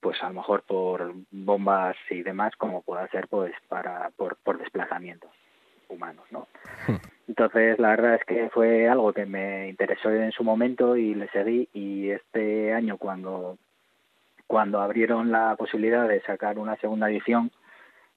[0.00, 4.58] pues a lo mejor por bombas y demás como pueda ser pues para por, por
[4.58, 5.30] desplazamientos
[5.88, 6.46] humanos, ¿no?
[7.28, 11.28] Entonces, la verdad es que fue algo que me interesó en su momento y le
[11.30, 11.68] seguí.
[11.72, 13.58] Y este año cuando
[14.46, 17.50] cuando abrieron la posibilidad de sacar una segunda edición,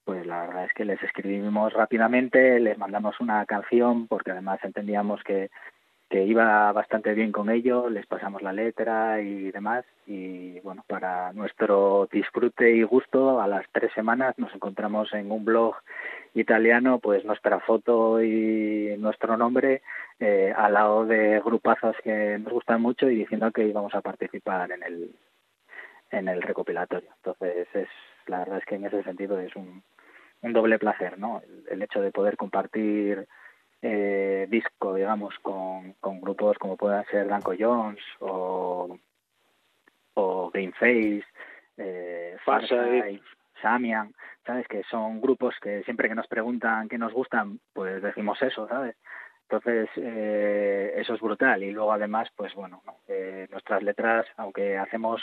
[0.06, 5.24] pues la verdad es que les escribimos rápidamente, les mandamos una canción porque además entendíamos
[5.24, 5.50] que
[6.10, 9.86] que iba bastante bien con ello, les pasamos la letra y demás.
[10.08, 15.46] Y bueno, para nuestro disfrute y gusto a las tres semanas nos encontramos en un
[15.46, 15.76] blog
[16.34, 19.82] italiano pues nuestra foto y nuestro nombre
[20.20, 24.72] eh, al lado de grupazos que nos gustan mucho y diciendo que íbamos a participar
[24.72, 25.12] en el
[26.12, 27.10] en el recopilatorio.
[27.18, 27.90] Entonces es
[28.28, 29.84] la verdad es que en ese sentido es un,
[30.42, 31.42] un doble placer, ¿no?
[31.70, 33.28] el hecho de poder compartir
[33.82, 38.98] eh, disco, digamos, con, con grupos como puedan ser Danko Jones o,
[40.16, 41.24] o Greenface,
[41.78, 42.38] eh,
[43.62, 44.14] Samian,
[44.46, 44.68] ¿sabes?
[44.68, 48.96] Que son grupos que siempre que nos preguntan qué nos gustan, pues decimos eso, ¿sabes?
[49.44, 51.64] Entonces, eh, eso es brutal.
[51.64, 55.22] Y luego, además, pues bueno, eh, nuestras letras, aunque hacemos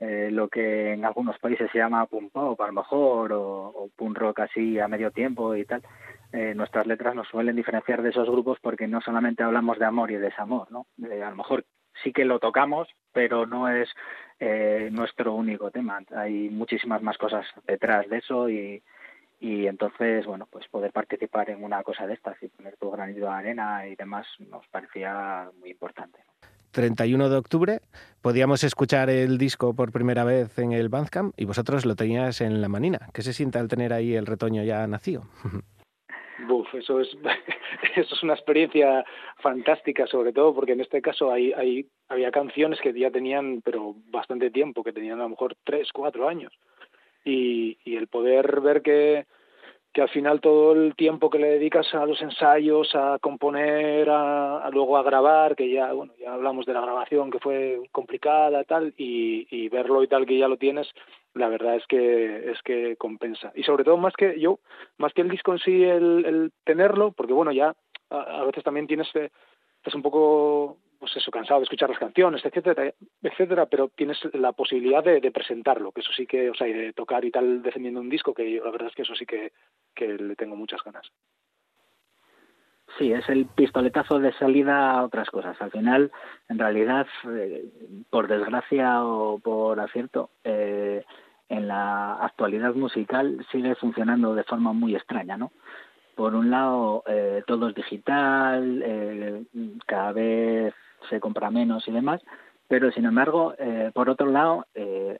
[0.00, 3.90] eh, lo que en algunos países se llama punk pop, a lo mejor, o, o
[3.96, 5.82] punk rock así a medio tiempo y tal,
[6.32, 10.10] eh, nuestras letras nos suelen diferenciar de esos grupos porque no solamente hablamos de amor
[10.10, 10.86] y desamor, ¿no?
[11.10, 11.64] Eh, a lo mejor
[12.02, 13.88] sí que lo tocamos, pero no es
[14.40, 16.00] eh, nuestro único tema.
[16.14, 18.82] Hay muchísimas más cosas detrás de eso y,
[19.40, 23.26] y entonces, bueno, pues poder participar en una cosa de estas y poner tu granito
[23.26, 26.18] de arena y demás nos parecía muy importante.
[26.72, 27.80] 31 de octubre
[28.20, 32.60] podíamos escuchar el disco por primera vez en el Bandcamp y vosotros lo tenías en
[32.60, 33.08] la manina.
[33.14, 35.24] ¿Qué se siente al tener ahí el retoño ya nacido?
[36.44, 37.16] Buf, eso es,
[37.96, 39.04] eso es una experiencia
[39.38, 43.94] fantástica, sobre todo porque en este caso hay, hay, había canciones que ya tenían, pero
[44.10, 46.52] bastante tiempo, que tenían a lo mejor tres, cuatro años.
[47.24, 49.26] Y, y el poder ver que,
[49.92, 54.58] que al final todo el tiempo que le dedicas a los ensayos, a componer, a,
[54.58, 58.62] a luego a grabar, que ya, bueno, ya hablamos de la grabación que fue complicada
[58.64, 60.86] tal, y, y verlo y tal que ya lo tienes,
[61.36, 63.52] la verdad es que es que compensa.
[63.54, 64.58] Y sobre todo más que yo,
[64.98, 67.74] más que el disco en sí, el, el tenerlo, porque bueno, ya
[68.10, 69.30] a, veces también tienes, eh,
[69.78, 74.52] estás un poco pues eso, cansado de escuchar las canciones, etcétera, etcétera, pero tienes la
[74.52, 77.62] posibilidad de, de presentarlo, que eso sí que, o sea, y de tocar y tal
[77.62, 79.52] defendiendo un disco, que yo, la verdad es que eso sí que,
[79.94, 81.06] que le tengo muchas ganas.
[82.98, 85.60] Sí, es el pistoletazo de salida a otras cosas.
[85.60, 86.10] Al final,
[86.48, 87.66] en realidad, eh,
[88.08, 91.04] por desgracia o por acierto, eh,
[91.48, 95.52] en la actualidad musical sigue funcionando de forma muy extraña, ¿no?
[96.14, 99.44] Por un lado, eh, todo es digital, eh,
[99.86, 100.74] cada vez
[101.10, 102.22] se compra menos y demás,
[102.68, 104.66] pero sin embargo, eh, por otro lado,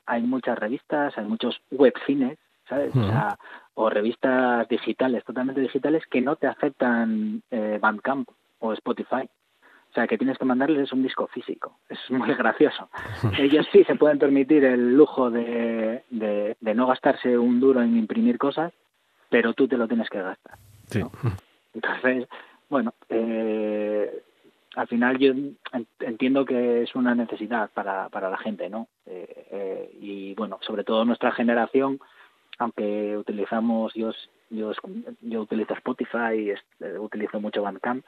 [0.05, 2.93] hay muchas revistas, hay muchos webcines, ¿sabes?
[2.95, 7.41] O, o revistas digitales, totalmente digitales, que no te aceptan
[7.79, 8.27] Bandcamp
[8.59, 9.29] o Spotify.
[9.97, 11.79] O sea, que tienes que mandarles un disco físico.
[11.89, 12.87] Es muy gracioso.
[13.35, 17.97] Ellos sí se pueden permitir el lujo de, de, de no gastarse un duro en
[17.97, 18.71] imprimir cosas,
[19.27, 20.55] pero tú te lo tienes que gastar.
[21.73, 22.27] Entonces,
[22.69, 24.21] bueno, eh,
[24.75, 25.33] al final yo
[26.01, 28.89] entiendo que es una necesidad para, para la gente, ¿no?
[29.07, 31.99] Eh, eh, y bueno, sobre todo nuestra generación,
[32.59, 34.11] aunque utilizamos, yo,
[34.51, 34.73] yo,
[35.21, 38.05] yo utilizo Spotify, eh, utilizo mucho Bandcamp,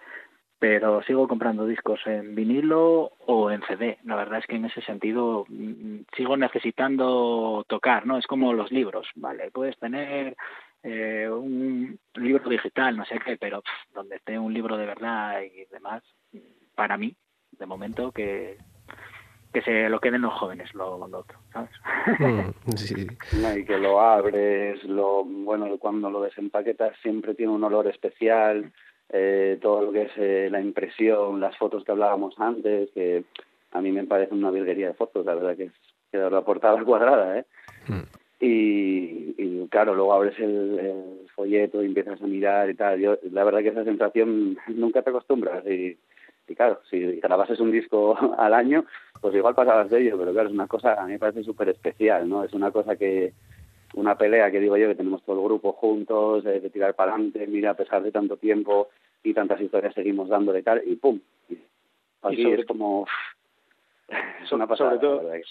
[0.59, 3.97] pero sigo comprando discos en vinilo o en CD.
[4.03, 8.17] La verdad es que en ese sentido mm, sigo necesitando tocar, ¿no?
[8.17, 9.49] Es como los libros, ¿vale?
[9.51, 10.35] Puedes tener
[10.83, 15.41] eh, un libro digital, no sé qué, pero pff, donde esté un libro de verdad
[15.41, 16.03] y demás,
[16.75, 17.15] para mí,
[17.51, 18.57] de momento, que,
[19.53, 21.71] que se lo queden los jóvenes, lo, lo otro, ¿sabes?
[22.19, 23.07] Mm, sí.
[23.41, 28.73] No, y que lo abres, lo bueno, cuando lo desempaquetas siempre tiene un olor especial,
[29.09, 33.23] eh, todo lo que es eh, la impresión, las fotos que hablábamos antes, que
[33.71, 35.73] a mí me parece una virguería de fotos, la verdad que es
[36.11, 37.45] que la portada cuadrada, ¿eh?
[38.41, 42.99] Y, y, claro, luego abres el, el, folleto y empiezas a mirar y tal.
[42.99, 45.65] Yo, la verdad que esa sensación nunca te acostumbras.
[45.65, 45.97] Y,
[46.47, 48.85] y claro, si grabases un disco al año,
[49.21, 51.69] pues igual pasabas de ello, pero claro, es una cosa, a mí me parece súper
[51.69, 52.43] especial, ¿no?
[52.43, 53.33] Es una cosa que,
[53.93, 57.13] una pelea que digo yo, que tenemos todo el grupo juntos, de, de tirar para
[57.13, 58.89] adelante, mira, a pesar de tanto tiempo
[59.23, 61.19] y tantas historias seguimos dándole y tal, y pum.
[61.49, 61.57] Y,
[62.21, 63.05] aquí sobre es como...
[64.43, 65.45] Es una sobre pasada, todo, la verdad.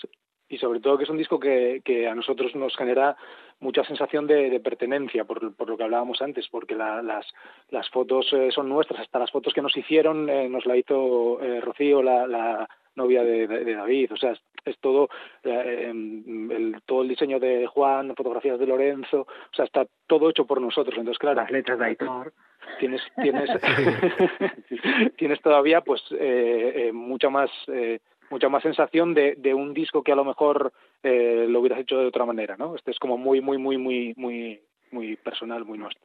[0.48, 3.16] y sobre todo que es un disco que, que a nosotros nos genera
[3.60, 7.26] mucha sensación de, de pertenencia por, por, lo que hablábamos antes porque la, las
[7.70, 11.40] las fotos eh, son nuestras hasta las fotos que nos hicieron eh, nos la hizo
[11.42, 12.68] eh, Rocío la, la
[12.98, 15.08] novia de, David o sea es, es todo
[15.44, 20.46] eh, el, todo el diseño de Juan fotografías de Lorenzo o sea está todo hecho
[20.46, 22.32] por nosotros entonces claro las letras de Aitor
[22.78, 23.48] tienes tienes
[25.16, 30.02] tienes todavía pues eh, eh, mucha más eh, mucha más sensación de, de un disco
[30.02, 30.72] que a lo mejor
[31.02, 32.74] lo hubieras hecho de otra manera, ¿no?
[32.74, 36.04] Este es como muy, muy, muy, muy, muy, muy personal, muy nuestro.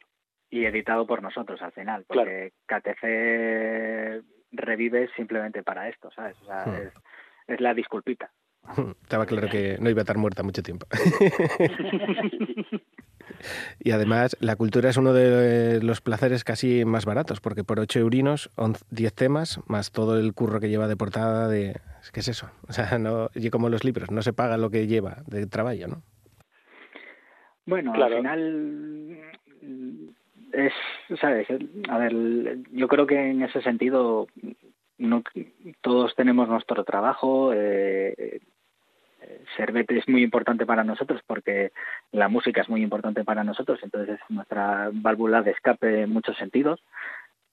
[0.49, 2.83] Y editado por nosotros al final, porque claro.
[2.83, 4.23] KTC
[4.53, 6.37] revive simplemente para esto, ¿sabes?
[6.41, 6.75] O sea, hmm.
[6.75, 6.93] es,
[7.47, 8.31] es la disculpita.
[9.01, 10.87] Estaba claro que no iba a estar muerta mucho tiempo.
[13.79, 17.99] y además, la cultura es uno de los placeres casi más baratos, porque por 8
[17.99, 18.49] eurinos,
[18.89, 21.79] 10 temas, más todo el curro que lleva de portada de...
[22.13, 22.49] ¿Qué es eso?
[22.67, 25.87] O sea, no, y como los libros, no se paga lo que lleva de trabajo,
[25.87, 26.01] ¿no?
[27.65, 28.15] Bueno, claro.
[28.15, 29.19] al final
[30.53, 30.73] es,
[31.19, 31.47] ¿sabes?
[31.89, 32.13] A ver,
[32.71, 34.27] yo creo que en ese sentido
[34.97, 35.23] no,
[35.81, 37.51] todos tenemos nuestro trabajo.
[37.53, 38.41] Eh,
[39.55, 41.71] Servet es muy importante para nosotros porque
[42.11, 46.37] la música es muy importante para nosotros, entonces es nuestra válvula de escape en muchos
[46.37, 46.81] sentidos.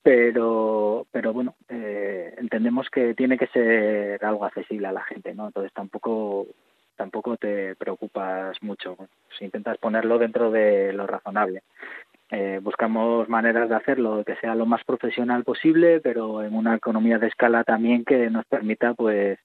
[0.03, 5.47] Pero, pero bueno, eh, entendemos que tiene que ser algo accesible a la gente, ¿no?
[5.47, 6.47] Entonces tampoco
[6.95, 8.95] tampoco te preocupas mucho.
[9.37, 11.63] Si intentas ponerlo dentro de lo razonable.
[12.33, 17.19] Eh, buscamos maneras de hacerlo que sea lo más profesional posible, pero en una economía
[17.19, 19.37] de escala también que nos permita, pues,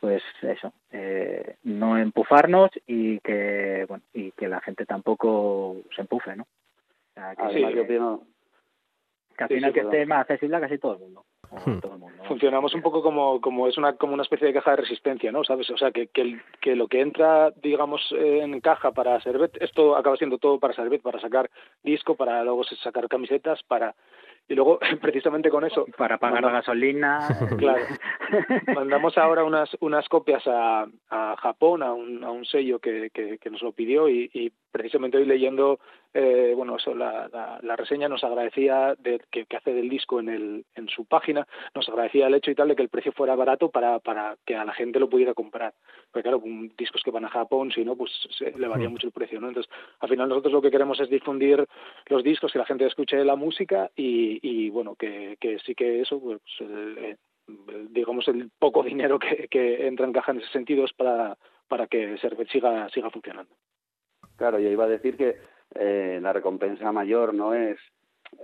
[0.00, 6.34] pues eso, eh, no empufarnos y que, bueno, y que la gente tampoco se empufe,
[6.34, 6.42] ¿no?
[6.42, 8.22] O sea, que, yo opino...
[9.36, 11.24] que al final sí, sí, que esté más accesible a casi todo el mundo.
[11.52, 11.80] Hmm.
[11.80, 14.70] Todo el mundo Funcionamos un poco como, como es una como una especie de caja
[14.70, 15.44] de resistencia, ¿no?
[15.44, 15.68] ¿Sabes?
[15.70, 19.96] O sea, que, que, el, que lo que entra, digamos, en caja para Servet, esto
[19.96, 21.50] acaba siendo todo para Servet, para sacar
[21.82, 23.94] disco, para luego sacar camisetas, para
[24.48, 27.28] y luego precisamente con eso para pagar mandamos, la gasolina
[27.58, 27.84] claro
[28.74, 33.38] mandamos ahora unas unas copias a, a Japón a un, a un sello que, que,
[33.38, 35.78] que nos lo pidió y, y precisamente hoy leyendo
[36.14, 40.18] eh, bueno eso la, la, la, reseña nos agradecía de, que, que hace del disco
[40.18, 43.12] en el en su página nos agradecía el hecho y tal de que el precio
[43.12, 45.74] fuera barato para para que a la gente lo pudiera comprar.
[46.10, 49.12] Porque claro un, discos que van a Japón si no pues se elevaría mucho el
[49.12, 51.64] precio no entonces al final nosotros lo que queremos es difundir
[52.06, 56.00] los discos que la gente escuche la música y, y bueno que, que sí que
[56.00, 57.16] eso pues el,
[57.48, 61.36] el, digamos el poco dinero que, que entra en caja en ese sentido es para
[61.68, 63.54] para que Servet siga siga funcionando
[64.36, 65.36] Claro, yo iba a decir que
[65.74, 67.78] eh, la recompensa mayor no es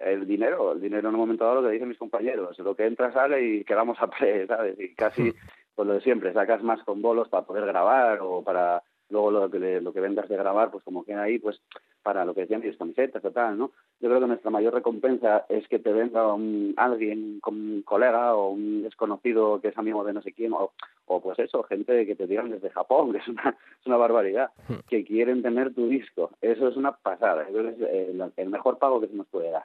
[0.01, 2.87] el dinero, el dinero en un momento dado lo que dicen mis compañeros, lo que
[2.87, 4.79] entra sale y quedamos a pre, ¿sabes?
[4.79, 5.33] Y casi,
[5.75, 9.51] pues lo de siempre, sacas más con bolos para poder grabar o para luego lo
[9.51, 11.61] que, lo que vendas de grabar, pues como queda ahí, pues
[12.03, 13.73] para lo que decían mis camisetas o tal, ¿no?
[14.01, 18.35] Yo creo que nuestra mayor recompensa es que te venga un, alguien, como un colega
[18.35, 20.73] o un desconocido que es amigo de no sé quién, o,
[21.07, 24.51] o pues eso, gente que te digan desde Japón, que es una, es una barbaridad,
[24.89, 26.31] que quieren tener tu disco.
[26.41, 29.27] Eso es una pasada, yo creo que es el, el mejor pago que se nos
[29.27, 29.65] puede dar.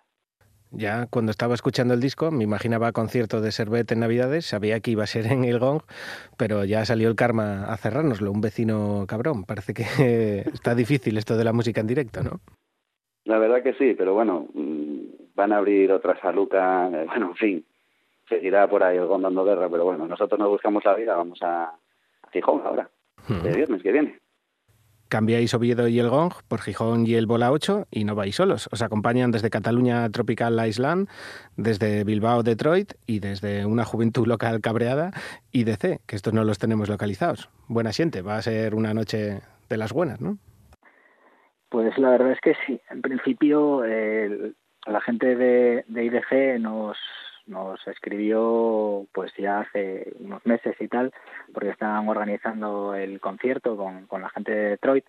[0.75, 4.91] Ya cuando estaba escuchando el disco, me imaginaba concierto de Servet en Navidades, sabía que
[4.91, 5.81] iba a ser en el Gong,
[6.37, 9.43] pero ya salió el karma a cerrárnoslo, un vecino cabrón.
[9.43, 9.83] Parece que
[10.53, 12.39] está difícil esto de la música en directo, ¿no?
[13.25, 17.65] La verdad que sí, pero bueno, mm, van a abrir otra saluca, bueno, en fin,
[18.27, 21.39] seguirá por ahí el Gong dando guerra, pero bueno, nosotros nos buscamos la vida, vamos
[21.41, 21.71] a,
[22.31, 22.89] Gijón ahora,
[23.27, 24.22] de viernes que viene
[25.13, 28.67] cambiáis Oviedo y el Gong por Gijón y el Bola 8 y no vais solos.
[28.71, 31.07] Os acompañan desde Cataluña Tropical Island,
[31.55, 35.11] desde Bilbao Detroit y desde una juventud local cabreada
[35.51, 37.47] y que estos no los tenemos localizados.
[37.67, 40.39] Buena siente, va a ser una noche de las buenas, ¿no?
[41.69, 42.81] Pues la verdad es que sí.
[42.89, 46.97] En principio, la gente de, de IDC nos,
[47.45, 51.11] nos escribió pues ya hace unos meses y tal,
[51.53, 55.05] porque estaban organizando el concierto con, con la gente de Detroit.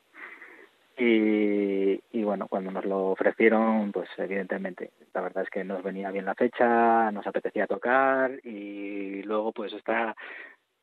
[0.97, 6.12] Y, y bueno, cuando nos lo ofrecieron, pues evidentemente, la verdad es que nos venía
[6.12, 10.14] bien la fecha, nos apetecía tocar y luego pues está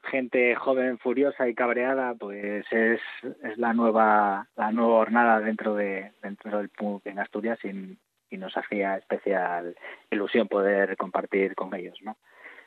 [0.04, 3.00] gente joven, furiosa y cabreada, pues es,
[3.44, 7.98] es la nueva la nueva jornada dentro de dentro del punk en Asturias y,
[8.32, 9.76] y nos hacía especial
[10.10, 12.18] ilusión poder compartir con ellos, ¿no?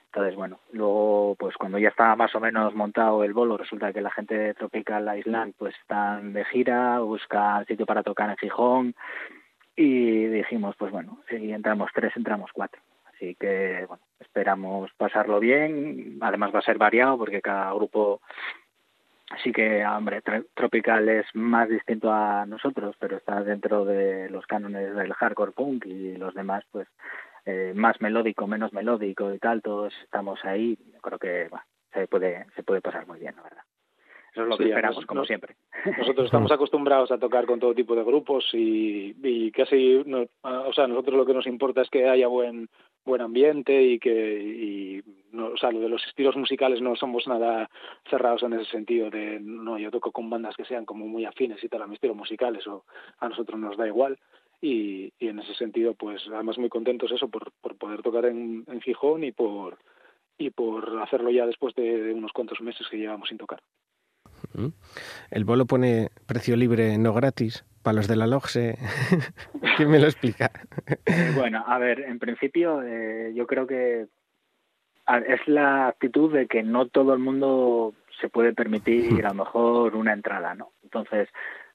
[0.06, 4.00] Entonces, bueno, luego, pues cuando ya estaba más o menos montado el bolo, resulta que
[4.00, 8.94] la gente de Tropical Island, pues están de gira, buscan sitio para tocar en Gijón,
[9.76, 12.80] y dijimos, pues bueno, si entramos tres, entramos cuatro.
[13.06, 16.18] Así que, bueno, esperamos pasarlo bien.
[16.20, 18.20] Además va a ser variado porque cada grupo
[19.42, 20.22] sí que, hombre,
[20.54, 25.86] Tropical es más distinto a nosotros, pero está dentro de los cánones del hardcore punk
[25.86, 26.88] y los demás, pues,
[27.46, 30.78] eh, más melódico, menos melódico y tal, todos estamos ahí.
[31.02, 33.62] Creo que bueno, se puede se puede pasar muy bien, la verdad.
[34.32, 35.54] Eso es lo que Sí, esperamos, nos- como siempre.
[35.98, 40.72] Nosotros estamos acostumbrados a tocar con todo tipo de grupos y, y casi, no, o
[40.72, 42.68] sea, nosotros lo que nos importa es que haya buen
[43.04, 45.02] buen ambiente y que, y,
[45.32, 47.70] no, o sea, lo de los estilos musicales no somos nada
[48.08, 51.62] cerrados en ese sentido de, no, yo toco con bandas que sean como muy afines
[51.62, 52.84] y tal a mi estilo musical, eso
[53.18, 54.18] a nosotros nos da igual.
[54.60, 58.80] Y, en ese sentido, pues además muy contentos eso por, por poder tocar en, en
[58.80, 59.78] Gijón y por
[60.36, 63.60] y por hacerlo ya después de, de unos cuantos meses que llevamos sin tocar.
[65.30, 68.78] El bolo pone precio libre, no gratis, para los de la LOGSE.
[69.76, 70.50] ¿Quién me lo explica?
[71.36, 74.06] Bueno, a ver, en principio eh, yo creo que
[75.28, 79.94] es la actitud de que no todo el mundo se puede permitir a lo mejor
[79.94, 80.70] una entrada, ¿no?
[80.82, 81.28] Entonces,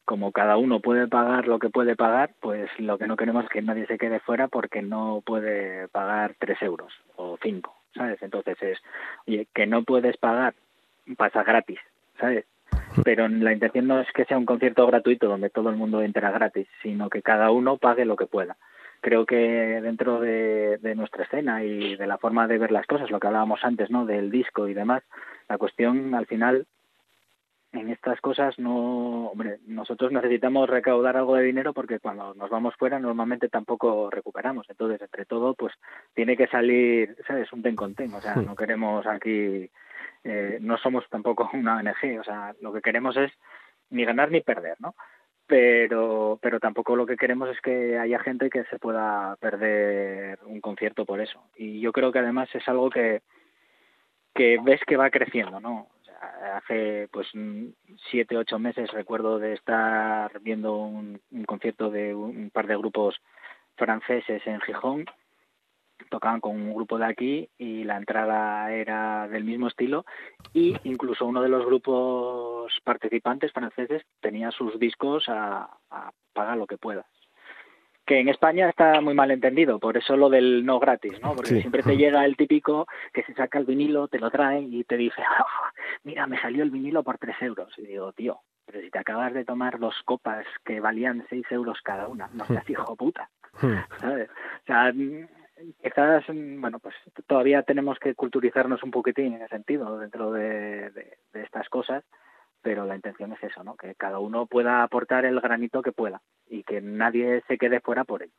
[0.04, 3.50] como cada uno puede pagar lo que puede pagar, pues lo que no queremos es
[3.52, 8.20] que nadie se quede fuera porque no puede pagar tres euros o cinco, ¿sabes?
[8.24, 8.80] Entonces es,
[9.28, 10.56] oye, que no puedes pagar,
[11.16, 11.80] pasa gratis,
[12.20, 12.46] ¿sabes?
[13.04, 16.32] Pero la intención no es que sea un concierto gratuito donde todo el mundo entra
[16.32, 18.58] gratis, sino que cada uno pague lo que pueda.
[19.02, 23.10] Creo que dentro de, de nuestra escena y de la forma de ver las cosas,
[23.10, 24.06] lo que hablábamos antes, ¿no?
[24.06, 25.04] Del disco y demás,
[25.48, 26.66] la cuestión al final
[27.72, 32.76] en estas cosas no, hombre, nosotros necesitamos recaudar algo de dinero porque cuando nos vamos
[32.76, 34.66] fuera normalmente tampoco recuperamos.
[34.70, 35.74] Entonces, entre todo, pues
[36.16, 37.52] tiene que salir, ¿sabes?
[37.54, 38.14] Un ten con ten.
[38.14, 38.46] O sea, Hmm.
[38.46, 39.70] no queremos aquí,
[40.24, 42.20] eh, no somos tampoco una ONG.
[42.20, 43.32] O sea, lo que queremos es
[43.90, 44.96] ni ganar ni perder, ¿no?
[45.48, 50.62] Pero, pero tampoco lo que queremos es que haya gente que se pueda perder un
[50.62, 51.44] concierto por eso.
[51.56, 53.24] Y yo creo que además es algo que,
[54.36, 55.88] que ves que va creciendo, ¿no?
[56.02, 57.28] O sea, hace pues
[58.12, 63.20] siete, ocho meses recuerdo de estar viendo un, concierto de un par de grupos
[63.76, 65.06] franceses en Gijón
[66.10, 70.06] tocaban con un grupo de aquí y la entrada era del mismo estilo
[70.54, 76.66] y incluso uno de los grupos participantes franceses tenía sus discos a, a paga lo
[76.68, 77.06] que puedas
[78.06, 81.36] que en España está muy mal entendido, por eso lo del no gratis, ¿no?
[81.36, 81.62] Porque Sí.
[81.62, 84.98] siempre te llega el típico que se saca el vinilo, te lo trae y te
[84.98, 85.46] dice, "Ah,
[86.04, 87.72] mira, me salió el vinilo por tres euros.
[87.78, 91.80] Y digo, tío, pero si te acabas de tomar dos copas que valían seis euros
[91.84, 93.30] cada una, no seas hijo puta.
[94.00, 94.28] ¿sabes?
[94.32, 94.92] O sea,
[95.82, 96.96] quizás, mm, bueno, pues
[97.28, 102.04] todavía tenemos que culturizarnos un poquitín en ese sentido dentro de, estas cosas,
[102.62, 103.76] pero la intención es eso, ¿no?
[103.76, 108.04] Que cada uno pueda aportar el granito que pueda y que nadie se quede fuera
[108.04, 108.34] por ello.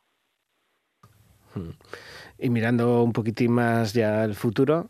[2.38, 4.88] Y mirando un poquitín más ya al futuro,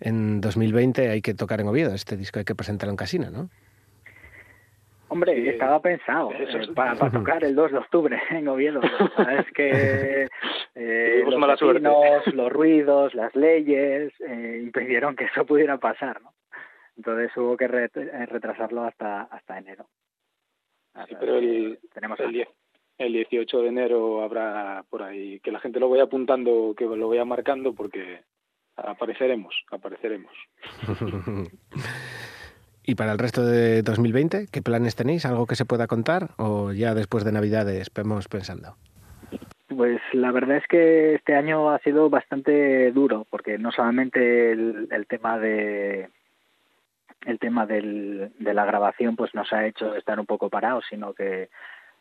[0.00, 1.94] en 2020 hay que tocar en Oviedo.
[1.94, 3.48] Este disco hay que presentarlo en Casina, ¿no?
[5.12, 8.80] Hombre, estaba pensado eso eh, es- para, para tocar el 2 de octubre en Oviedo.
[8.82, 10.26] Es que
[10.74, 11.80] eh, los mala suerte.
[11.88, 16.32] vecinos, los ruidos, las leyes eh, impidieron que eso pudiera pasar, ¿no?
[16.96, 19.86] Entonces hubo que ret- eh, retrasarlo hasta hasta enero.
[21.08, 22.46] Sí, pero el, Tenemos el,
[22.98, 27.08] el 18 de enero habrá por ahí, que la gente lo vaya apuntando, que lo
[27.08, 28.20] vaya marcando, porque
[28.76, 30.32] apareceremos, apareceremos.
[32.84, 35.24] Y para el resto de 2020, ¿qué planes tenéis?
[35.24, 36.30] ¿Algo que se pueda contar?
[36.36, 38.76] ¿O ya después de Navidades vamos pensando?
[39.68, 45.06] Pues la verdad es que este año ha sido bastante duro, porque no solamente el,
[45.08, 46.08] tema de
[47.24, 51.14] el tema del, de la grabación pues nos ha hecho estar un poco parados, sino
[51.14, 51.48] que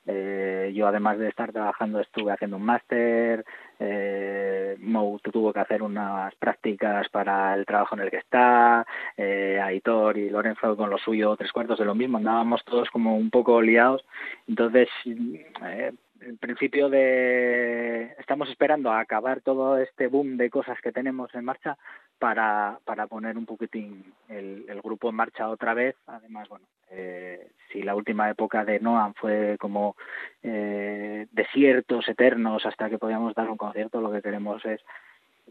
[0.08, 3.46] eh, yo además de estar trabajando estuve haciendo un máster,
[3.80, 8.86] eh, Mou tuvo que hacer unas prácticas para el trabajo en el que está,
[9.18, 13.16] eh, Aitor y Lorenzo con lo suyo tres cuartos de lo mismo, andábamos todos como
[13.16, 14.04] un poco liados,
[14.48, 15.92] entonces eh,
[16.22, 21.46] en principio de estamos esperando a acabar todo este boom de cosas que tenemos en
[21.46, 21.78] marcha
[22.20, 25.96] para, para poner un poquitín el, el grupo en marcha otra vez.
[26.08, 29.96] Además, bueno, eh, si la última época de Noam fue como
[30.44, 34.82] eh, desiertos eternos hasta que podíamos dar un concierto, lo que queremos es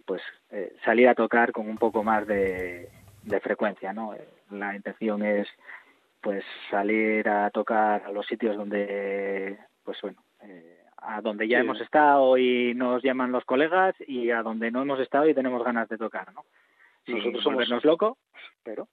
[0.06, 2.88] pues eh, salir a tocar con un poco más de
[3.22, 4.14] de frecuencia, ¿no?
[4.50, 5.48] La intención es
[6.20, 11.64] pues salir a tocar a los sitios donde, pues bueno, eh, a donde ya Sí.
[11.64, 15.64] hemos estado y nos llaman los colegas y a donde no hemos estado y tenemos
[15.64, 16.44] ganas de tocar, ¿no?
[17.06, 18.18] Nosotros somos- volvernos locos,
[18.62, 18.86] pero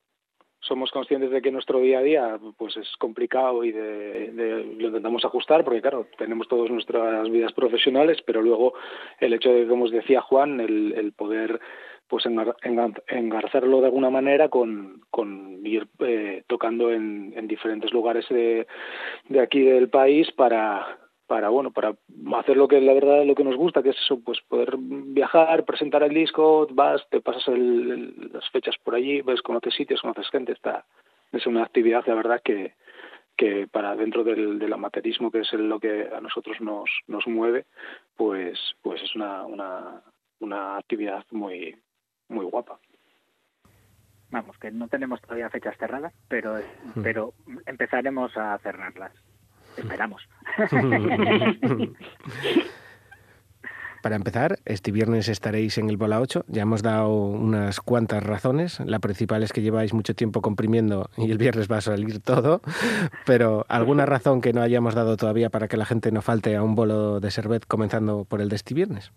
[0.60, 4.88] somos conscientes de que nuestro día a día pues es complicado y de, de- lo
[4.88, 8.74] intentamos ajustar porque claro tenemos todas nuestras vidas profesionales pero luego
[9.20, 11.60] el hecho de como os decía Juan el, el poder
[12.08, 17.94] pues engar- engar- engarzarlo de alguna manera con, con ir eh, tocando en, en diferentes
[17.94, 18.66] lugares de,
[19.30, 20.98] de aquí del país para
[21.28, 21.94] para bueno para
[22.38, 25.66] hacer lo que la verdad lo que nos gusta que es eso pues poder viajar
[25.66, 30.02] presentar el disco vas te pasas el- el- las fechas por allí ves conoces sitios
[30.02, 30.86] conoces gente está
[31.34, 32.74] es una actividad la verdad que
[33.36, 37.66] que para dentro del, del amateurismo que es lo que a nosotros nos nos mueve
[38.16, 40.02] pues pues es una una
[40.40, 41.76] una actividad muy
[42.30, 42.80] muy guapa
[44.32, 46.56] vamos, que no tenemos todavía fechas cerradas, pero
[46.96, 47.02] Mm.
[47.02, 47.34] pero
[47.66, 49.14] empezaremos a cerrarlas.
[49.78, 50.28] Esperamos.
[54.02, 56.46] Para empezar, este viernes estaréis en el Bola 8.
[56.48, 58.80] Ya hemos dado unas cuantas razones.
[58.80, 62.62] La principal es que lleváis mucho tiempo comprimiendo y el viernes va a salir todo.
[63.26, 66.64] Pero ¿alguna razón que no hayamos dado todavía para que la gente no falte a
[66.64, 69.12] un bolo de Servet comenzando por el de este viernes?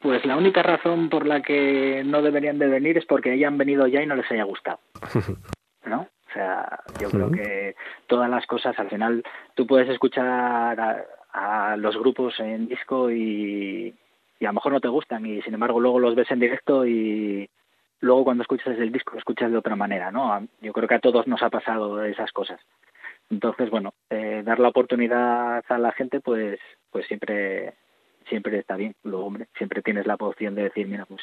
[0.00, 3.86] Pues la única razón por la que no deberían de venir es porque hayan venido
[3.86, 4.80] ya y no les haya gustado,
[5.86, 6.08] ¿no?
[6.36, 7.76] O sea, yo creo que
[8.06, 9.24] todas las cosas, al final,
[9.54, 13.94] tú puedes escuchar a, a los grupos en disco y,
[14.38, 16.86] y a lo mejor no te gustan y sin embargo luego los ves en directo
[16.86, 17.48] y
[18.00, 20.46] luego cuando escuchas el disco lo escuchas de otra manera, ¿no?
[20.60, 22.60] Yo creo que a todos nos ha pasado esas cosas.
[23.30, 26.60] Entonces, bueno, eh, dar la oportunidad a la gente, pues,
[26.90, 27.72] pues siempre,
[28.28, 28.94] siempre está bien.
[29.04, 31.22] Luego, hombre, siempre tienes la opción de decir, mira, pues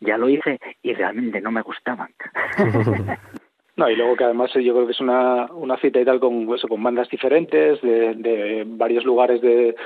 [0.00, 2.14] ya lo hice y realmente no me gustaban.
[3.76, 6.18] No, y luego que además eh, yo creo que es una, una cita y tal
[6.18, 9.76] con eso, con bandas diferentes de, varios lugares de,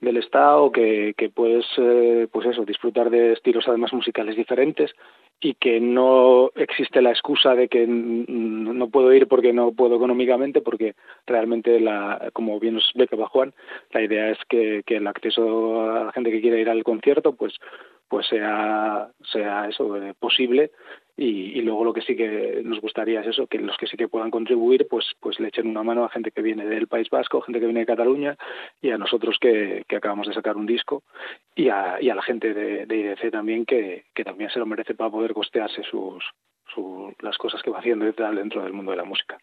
[0.00, 4.94] del estado que, que puedes eh, pues eso, disfrutar de estilos además musicales diferentes
[5.40, 10.60] y que no existe la excusa de que no puedo ir porque no puedo económicamente
[10.60, 10.94] porque
[11.26, 13.54] realmente la como bien nos explicaba Juan
[13.92, 17.54] la idea es que, el acceso a la gente que quiere ir al concierto pues
[18.08, 20.72] pues sea sea eso eh, posible
[21.22, 23.96] y, y luego lo que sí que nos gustaría es eso que los que sí
[23.98, 27.10] que puedan contribuir pues pues le echen una mano a gente que viene del País
[27.10, 28.36] Vasco gente que viene de Cataluña
[28.80, 31.02] y a nosotros que, que acabamos de sacar un disco
[31.54, 34.64] y a, y a la gente de, de IDC también que, que también se lo
[34.66, 36.24] merece para poder costearse sus,
[36.74, 39.36] su- las cosas que va haciendo y tal dentro del mundo de la música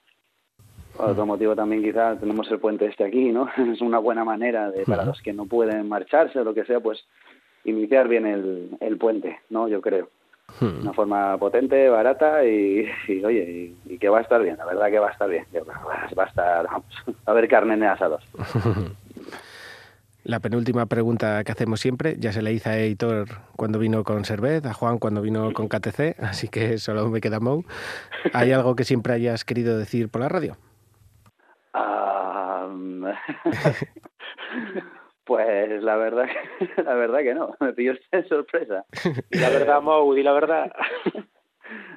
[0.98, 3.50] Otro motivo también quizá tenemos el puente este aquí, ¿no?
[3.72, 6.80] Es una buena manera de para los que no pueden marcharse o lo que sea,
[6.80, 7.06] pues
[7.66, 9.68] iniciar bien el, el puente, ¿no?
[9.68, 10.10] Yo creo.
[10.60, 10.82] Hmm.
[10.82, 14.66] Una forma potente, barata y, y, oye, y, y que va a estar bien, la
[14.66, 15.46] verdad que va a estar bien.
[15.52, 16.86] Que Va a estar, vamos,
[17.26, 18.24] a ver carne en asados.
[20.28, 24.26] La penúltima pregunta que hacemos siempre, ya se la hice a Editor cuando vino con
[24.26, 27.64] Servet, a Juan cuando vino con KTC, así que solo me queda Mou.
[28.34, 30.58] ¿Hay algo que siempre hayas querido decir por la radio?
[31.74, 32.68] Ah,
[35.28, 36.26] pues la verdad,
[36.84, 37.94] la verdad que no, me pilló
[38.30, 38.86] sorpresa.
[39.32, 39.82] y la verdad
[40.16, 40.72] di la verdad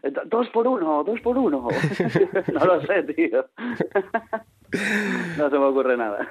[0.03, 1.69] Do- Dos por uno, dos por uno.
[2.53, 3.47] No lo sé, tío.
[5.39, 6.29] No se me ocurre nada.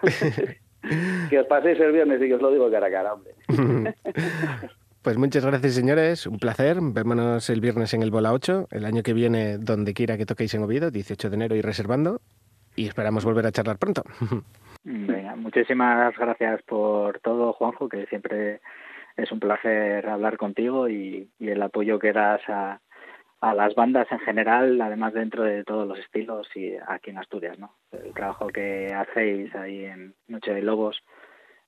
[1.29, 3.33] Que os paséis el viernes y que os lo digo cara a cara, hombre.
[5.01, 6.25] Pues muchas gracias, señores.
[6.27, 6.79] Un placer.
[6.81, 10.53] Vémonos el viernes en el Bola 8, el año que viene, donde quiera que toquéis
[10.55, 12.19] en Oviedo, 18 de enero y reservando.
[12.75, 14.03] Y esperamos volver a charlar pronto.
[14.83, 18.61] Venga, muchísimas gracias por todo, Juanjo, que siempre
[19.17, 22.79] es un placer hablar contigo y, y el apoyo que das a,
[23.41, 27.59] a las bandas en general, además dentro de todos los estilos y aquí en Asturias,
[27.59, 27.75] ¿no?
[27.91, 31.01] El trabajo que hacéis ahí en Noche de Lobos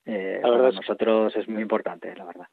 [0.06, 2.46] eh, para es- nosotros es muy importante, la verdad.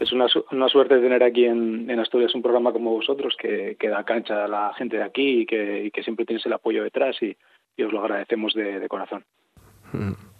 [0.00, 3.76] es una, su- una suerte tener aquí en, en Asturias un programa como vosotros que,
[3.78, 6.54] que da cancha a la gente de aquí y que, y que siempre tienes el
[6.54, 7.36] apoyo detrás y,
[7.76, 9.24] y os lo agradecemos de, de corazón.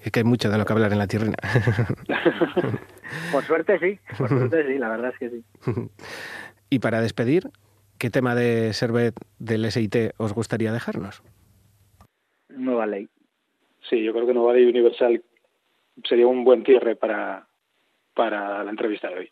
[0.01, 1.37] Es que hay mucho de lo que hablar en la tierrina.
[3.33, 5.45] Por suerte sí, por suerte sí, la verdad es que sí.
[6.71, 7.51] y para despedir,
[7.99, 11.23] ¿qué tema de Servet del SIT os gustaría dejarnos?
[12.49, 13.09] Nueva ley.
[13.89, 15.23] Sí, yo creo que Nova Day Universal
[16.05, 17.47] sería un buen cierre para,
[18.15, 19.31] para la entrevista de hoy.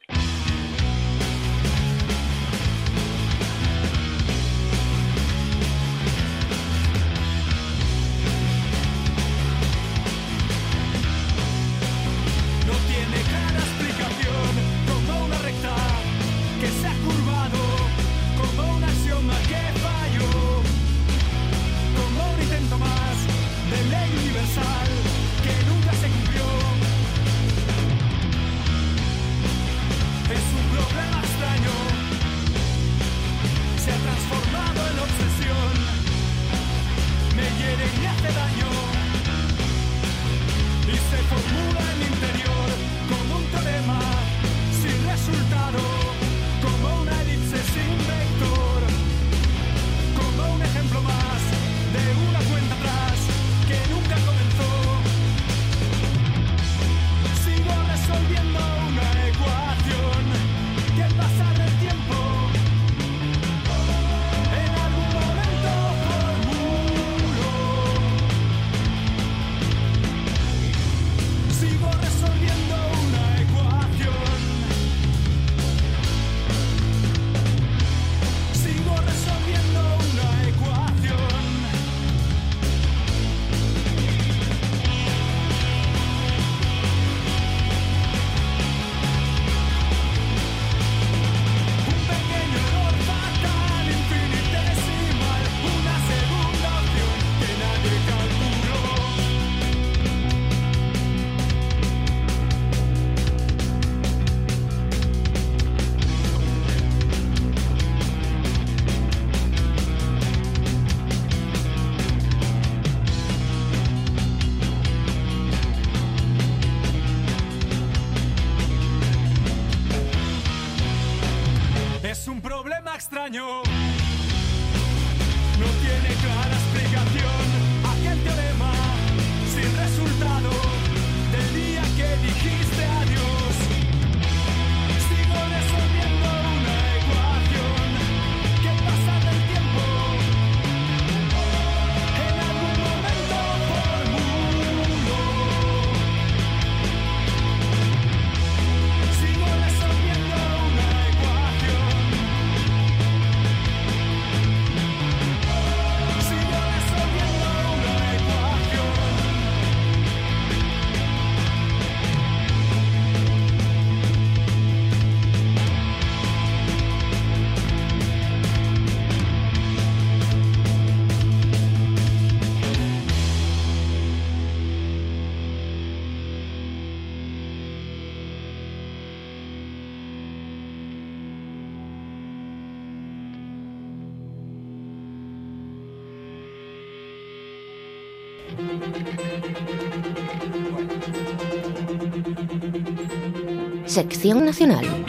[193.91, 195.00] Sección Nacional.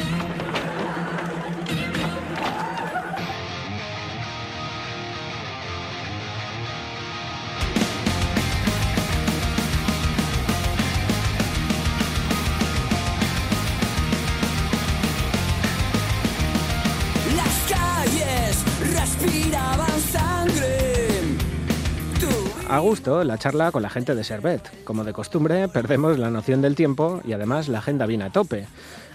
[22.92, 24.84] Gusto, la charla con la gente de Servet.
[24.84, 28.68] Como de costumbre, perdemos la noción del tiempo y además la agenda viene a tope.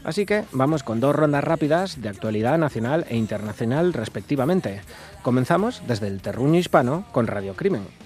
[0.03, 4.81] Así que vamos con dos rondas rápidas de actualidad nacional e internacional respectivamente.
[5.21, 8.06] Comenzamos desde el terruño hispano con Radio Crimen.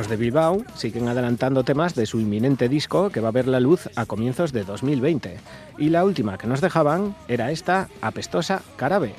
[0.00, 3.60] Los de Bilbao siguen adelantando temas de su inminente disco que va a ver la
[3.60, 5.36] luz a comienzos de 2020.
[5.76, 9.12] Y la última que nos dejaban era esta apestosa Carabe.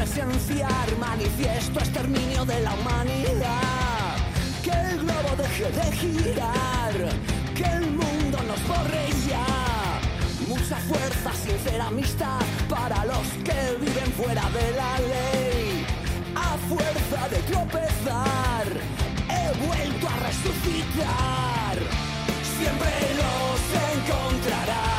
[0.00, 4.16] Presenciar manifiesto exterminio de la humanidad.
[4.64, 6.94] Que el globo deje de girar,
[7.54, 10.00] que el mundo nos borre ya.
[10.48, 15.86] Mucha fuerza, sincera amistad para los que viven fuera de la ley.
[16.34, 18.66] A fuerza de tropezar,
[19.36, 21.76] he vuelto a resucitar.
[22.56, 23.60] Siempre los
[23.92, 24.89] encontrarás.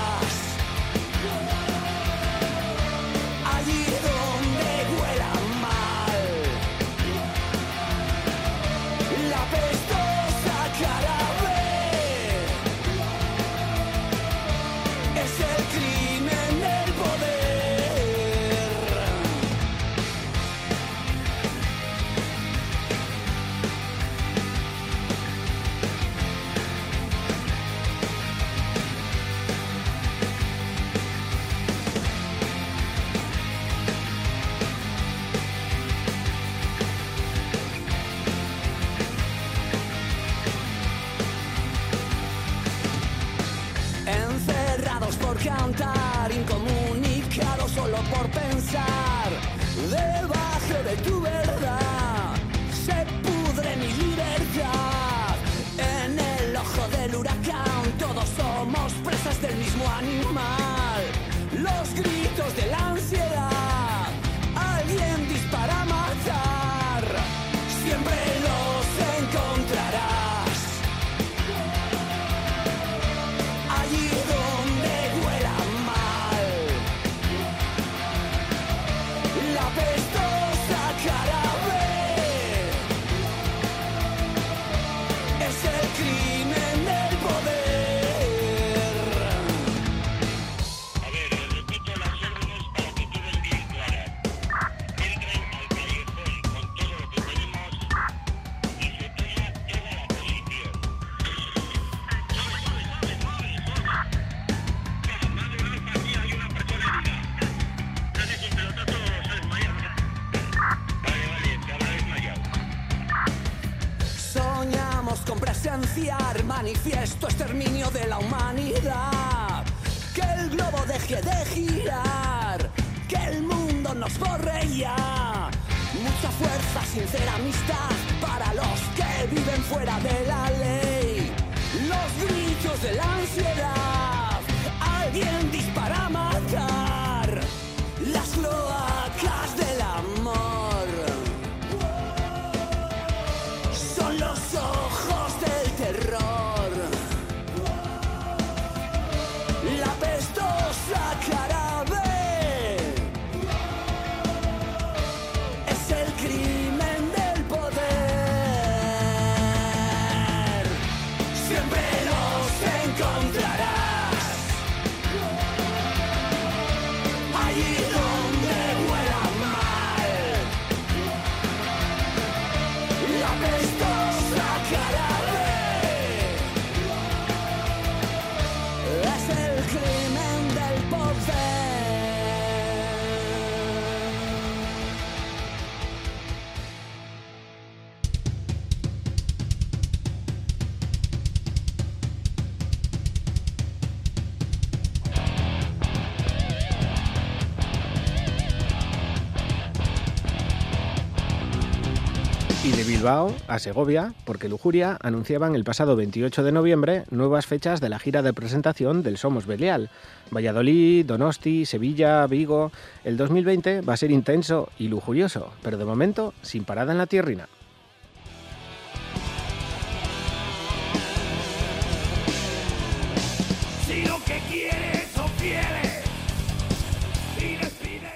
[203.01, 207.97] Bilbao a Segovia, porque Lujuria anunciaban el pasado 28 de noviembre nuevas fechas de la
[207.97, 209.89] gira de presentación del Somos Belial.
[210.29, 212.71] Valladolid, Donosti, Sevilla, Vigo.
[213.03, 217.07] El 2020 va a ser intenso y lujurioso, pero de momento sin parada en la
[217.07, 217.47] tierrina.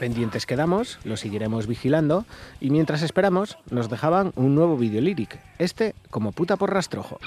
[0.06, 2.26] pendientes quedamos, lo seguiremos vigilando
[2.62, 7.18] y mientras esperamos nos dejaban un nuevo video líric, este como puta por rastrojo.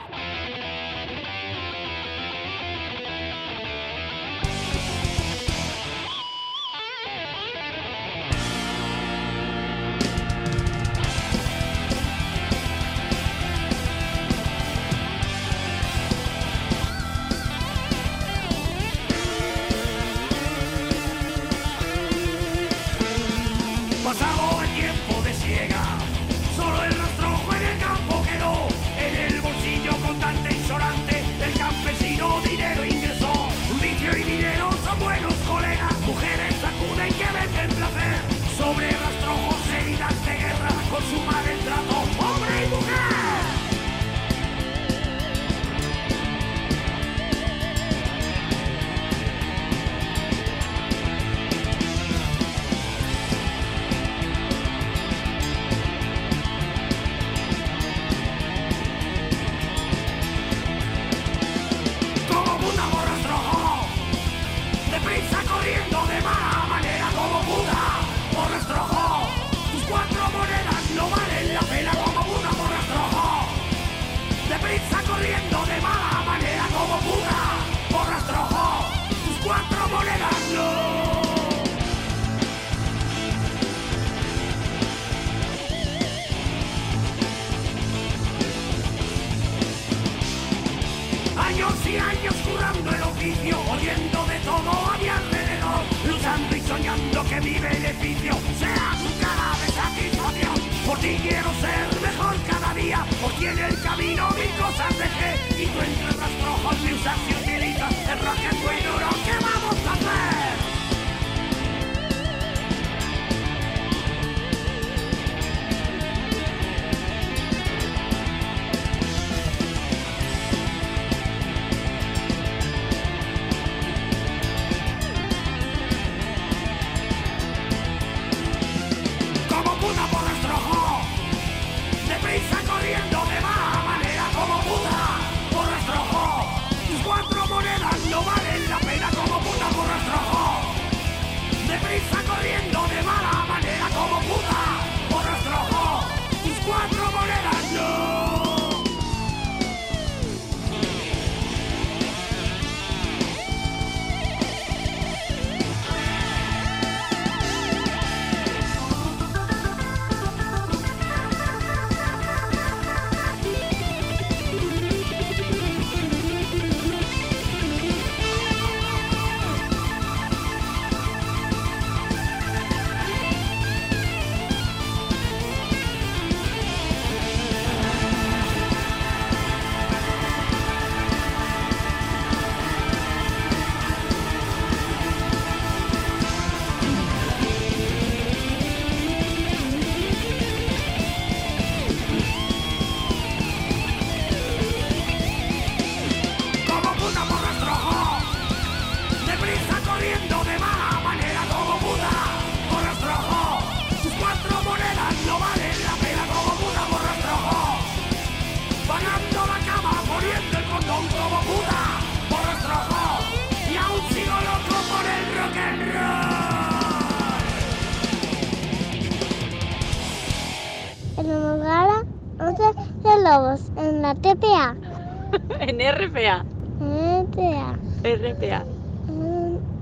[225.79, 226.45] RPA.
[226.81, 227.79] RPA.
[228.03, 228.65] RPA.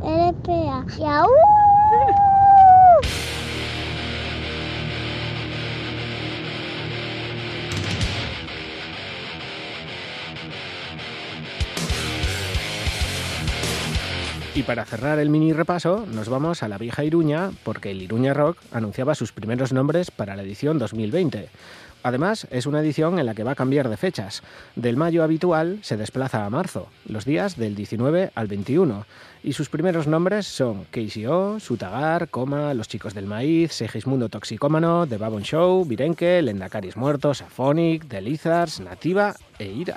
[0.02, 0.84] RPA.
[0.98, 1.26] ¡Yau!
[1.26, 2.36] Uh.
[14.56, 18.32] Y para cerrar el mini repaso, nos vamos a la vieja Iruña, porque el Iruña
[18.32, 21.50] Rock anunciaba sus primeros nombres para la edición 2020.
[22.06, 24.44] Además, es una edición en la que va a cambiar de fechas.
[24.76, 29.04] Del mayo habitual se desplaza a marzo, los días del 19 al 21,
[29.42, 35.16] y sus primeros nombres son KCO, Sutagar, Coma, Los Chicos del Maíz, Segismundo Toxicómano, The
[35.16, 39.96] Babon Show, Virenque, Lendacaris Muertos, Afonic, The Lizards, Nativa e Ira.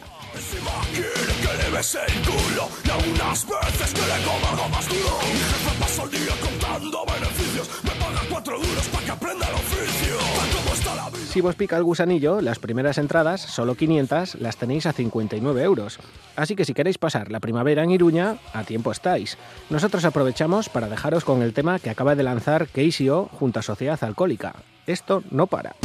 [11.29, 15.99] Si vos pica el gusanillo, las primeras entradas, solo 500, las tenéis a 59 euros.
[16.35, 19.37] Así que si queréis pasar la primavera en Iruña, a tiempo estáis.
[19.69, 24.03] Nosotros aprovechamos para dejaros con el tema que acaba de lanzar Keisio junto a Sociedad
[24.03, 24.55] Alcohólica.
[24.87, 25.75] Esto no para.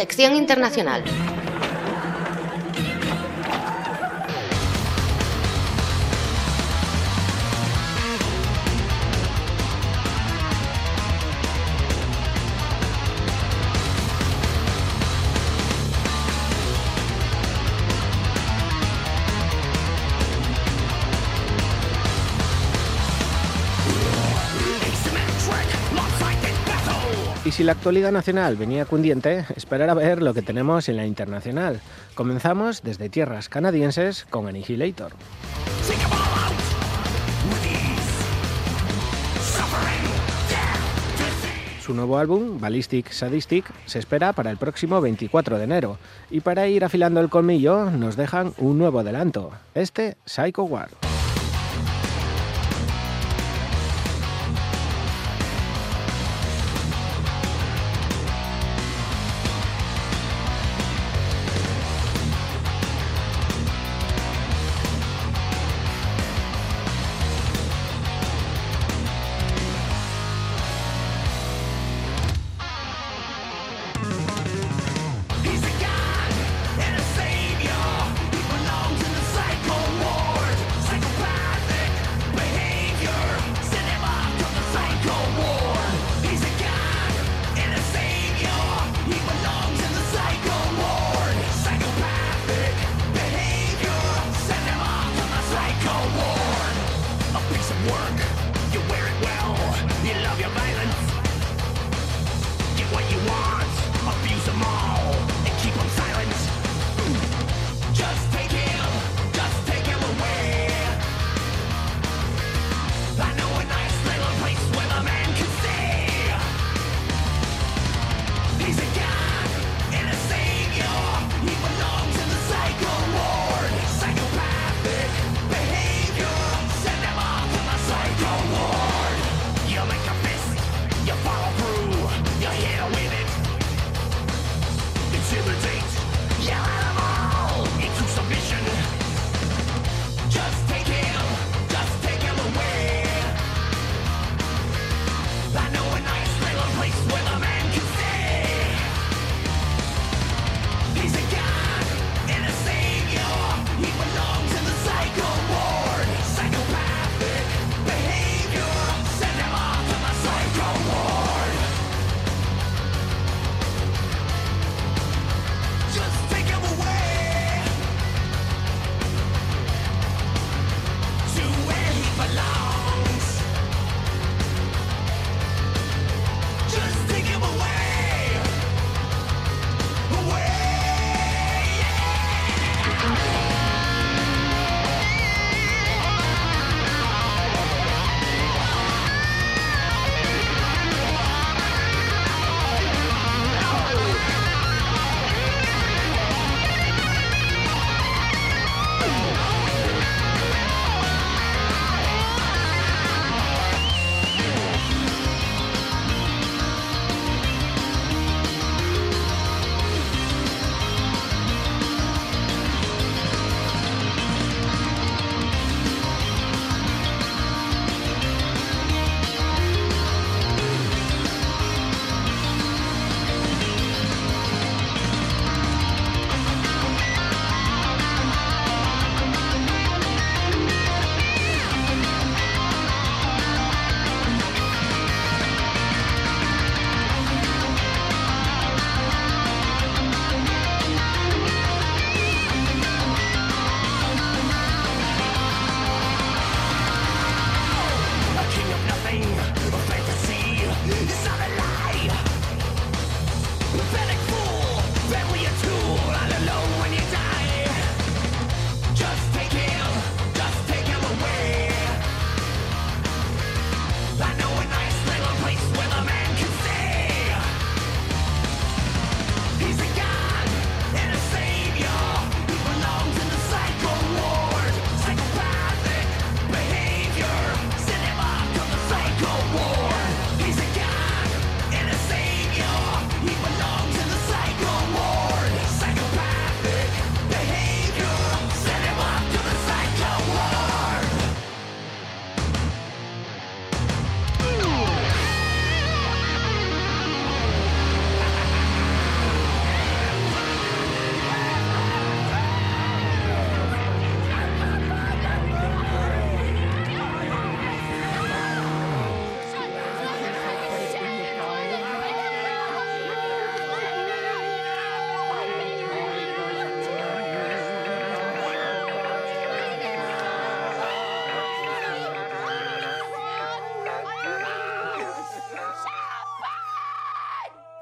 [0.00, 1.04] Sección internacional.
[27.60, 31.78] Si la actualidad nacional venía cundiente, esperar a ver lo que tenemos en la internacional.
[32.14, 35.12] Comenzamos desde tierras canadienses con Annihilator.
[41.82, 45.98] Su nuevo álbum, Ballistic Sadistic, se espera para el próximo 24 de enero.
[46.30, 51.09] Y para ir afilando el colmillo, nos dejan un nuevo adelanto, este Psycho War.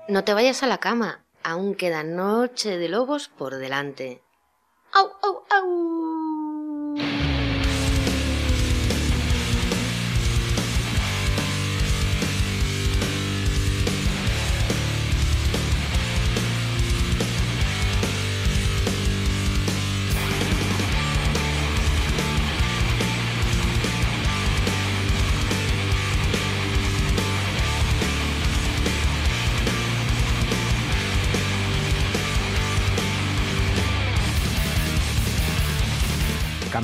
[0.08, 4.22] No te vayas a la cama, aún queda noche de lobos por delante.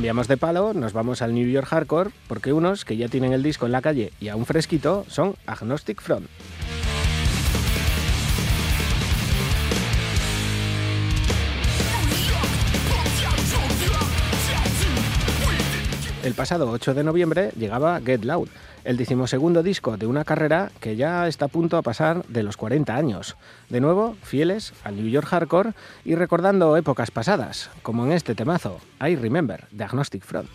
[0.04, 3.42] Cambiamos de palo, nos vamos al New York Hardcore, porque unos que ya tienen el
[3.42, 6.28] disco en la calle y aún fresquito son Agnostic Front.
[16.22, 18.50] El pasado 8 de noviembre llegaba Get Loud,
[18.84, 22.56] el decimosegundo disco de una carrera que ya está a punto de pasar de los
[22.56, 23.36] 40 años.
[23.68, 25.72] De nuevo, fieles al New York Hardcore
[26.04, 30.48] y recordando épocas pasadas, como en este temazo, I Remember, Diagnostic Front.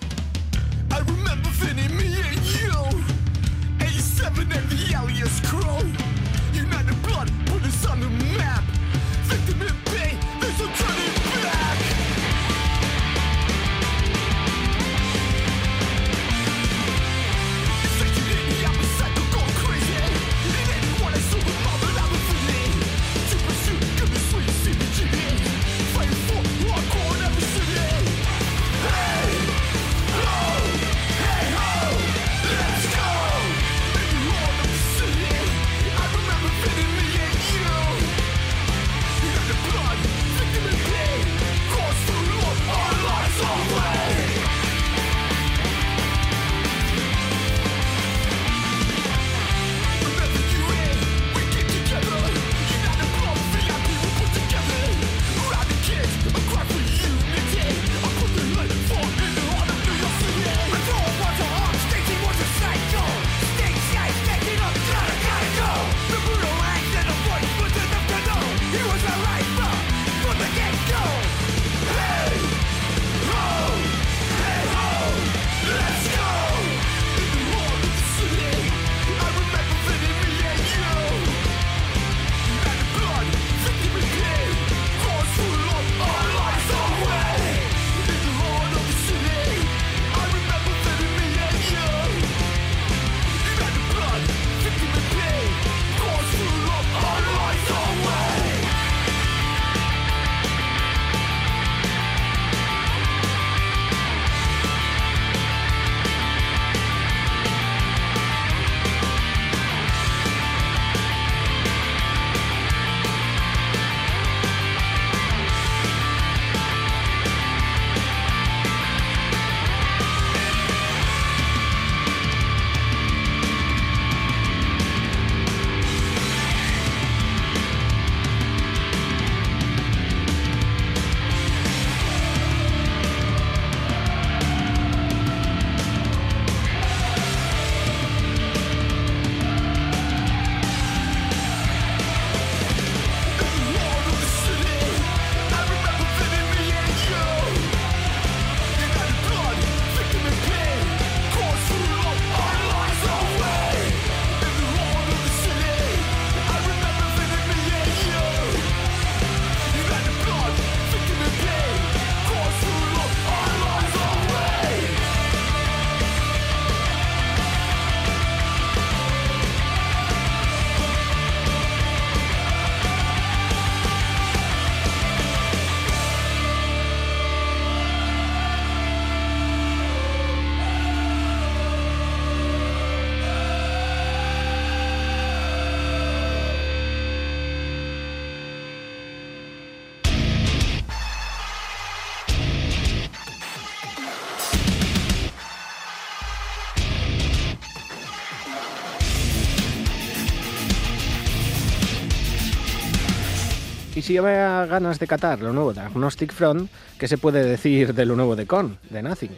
[204.10, 206.68] si había ganas de catar lo nuevo de Agnostic Front,
[206.98, 209.38] ¿qué se puede decir de lo nuevo de Con, de Nothing?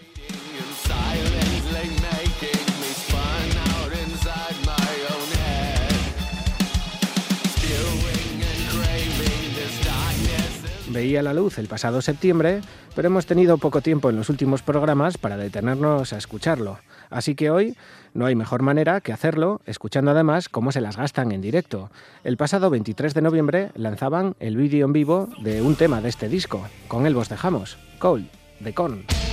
[11.01, 12.61] Veía la luz el pasado septiembre,
[12.95, 16.77] pero hemos tenido poco tiempo en los últimos programas para detenernos a escucharlo.
[17.09, 17.75] Así que hoy
[18.13, 21.89] no hay mejor manera que hacerlo escuchando además cómo se las gastan en directo.
[22.23, 26.29] El pasado 23 de noviembre lanzaban el vídeo en vivo de un tema de este
[26.29, 26.67] disco.
[26.87, 28.29] Con él vos dejamos, Cold,
[28.59, 29.30] de Con.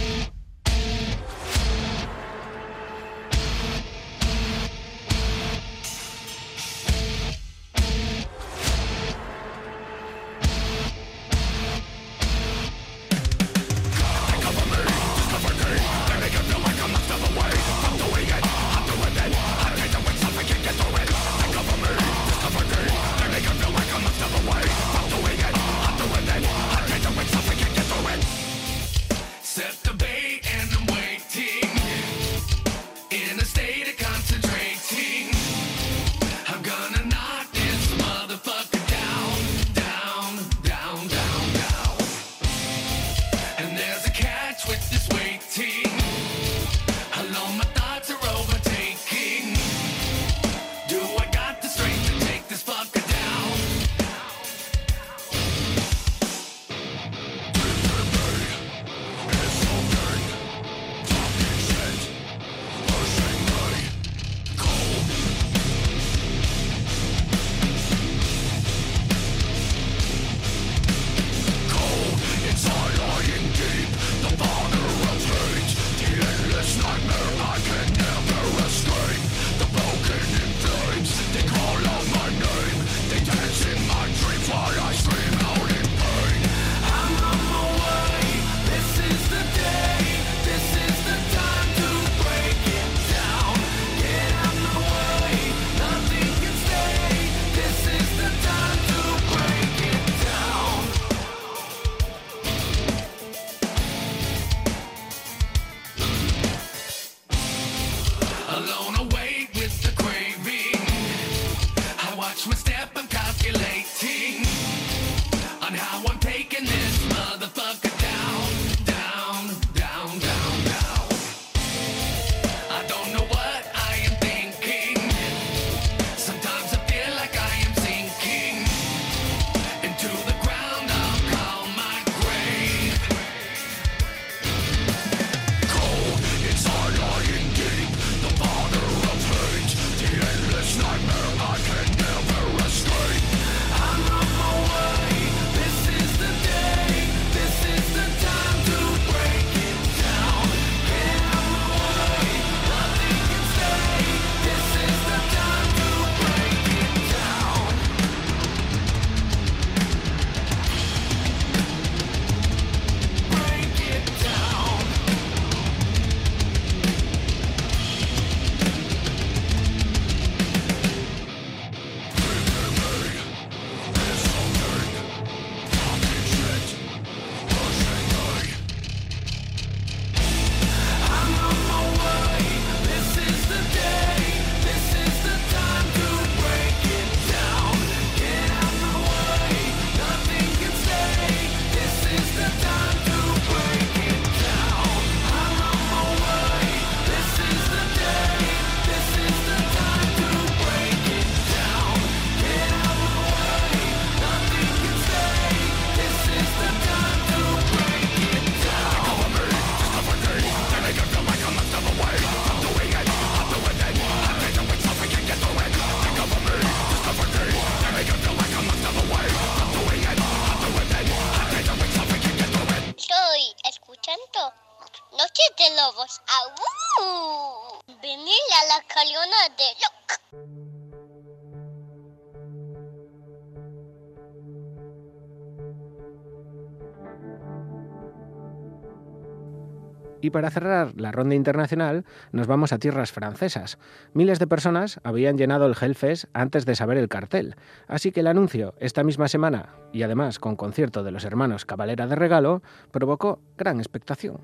[240.20, 243.78] Y para cerrar la ronda internacional, nos vamos a tierras francesas.
[244.14, 248.26] Miles de personas habían llenado el Hellfest antes de saber el cartel, así que el
[248.26, 253.40] anuncio esta misma semana, y además con concierto de los hermanos Cabalera de regalo, provocó
[253.56, 254.38] gran expectación.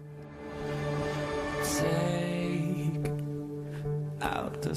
[1.64, 3.10] Take
[4.20, 4.74] out the.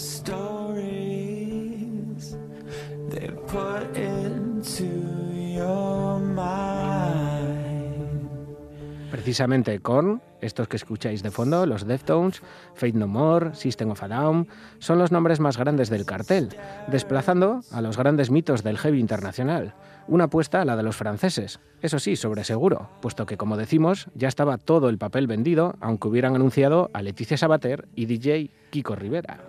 [9.28, 12.41] Precisamente con estos que escucháis de fondo, los Deftones,
[12.76, 14.48] Fate No More, System of a Down,
[14.80, 16.56] son los nombres más grandes del cartel,
[16.88, 19.74] desplazando a los grandes mitos del heavy internacional.
[20.08, 24.08] Una apuesta a la de los franceses, eso sí, sobre seguro, puesto que, como decimos,
[24.16, 28.95] ya estaba todo el papel vendido, aunque hubieran anunciado a Leticia Sabater y DJ Kiko
[28.95, 29.41] Rivera.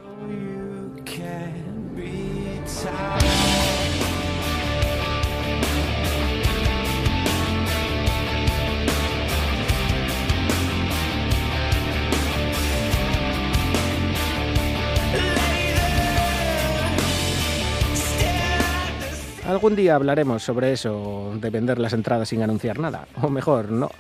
[19.48, 23.90] Algún día hablaremos sobre eso de vender las entradas sin anunciar nada, o mejor, no.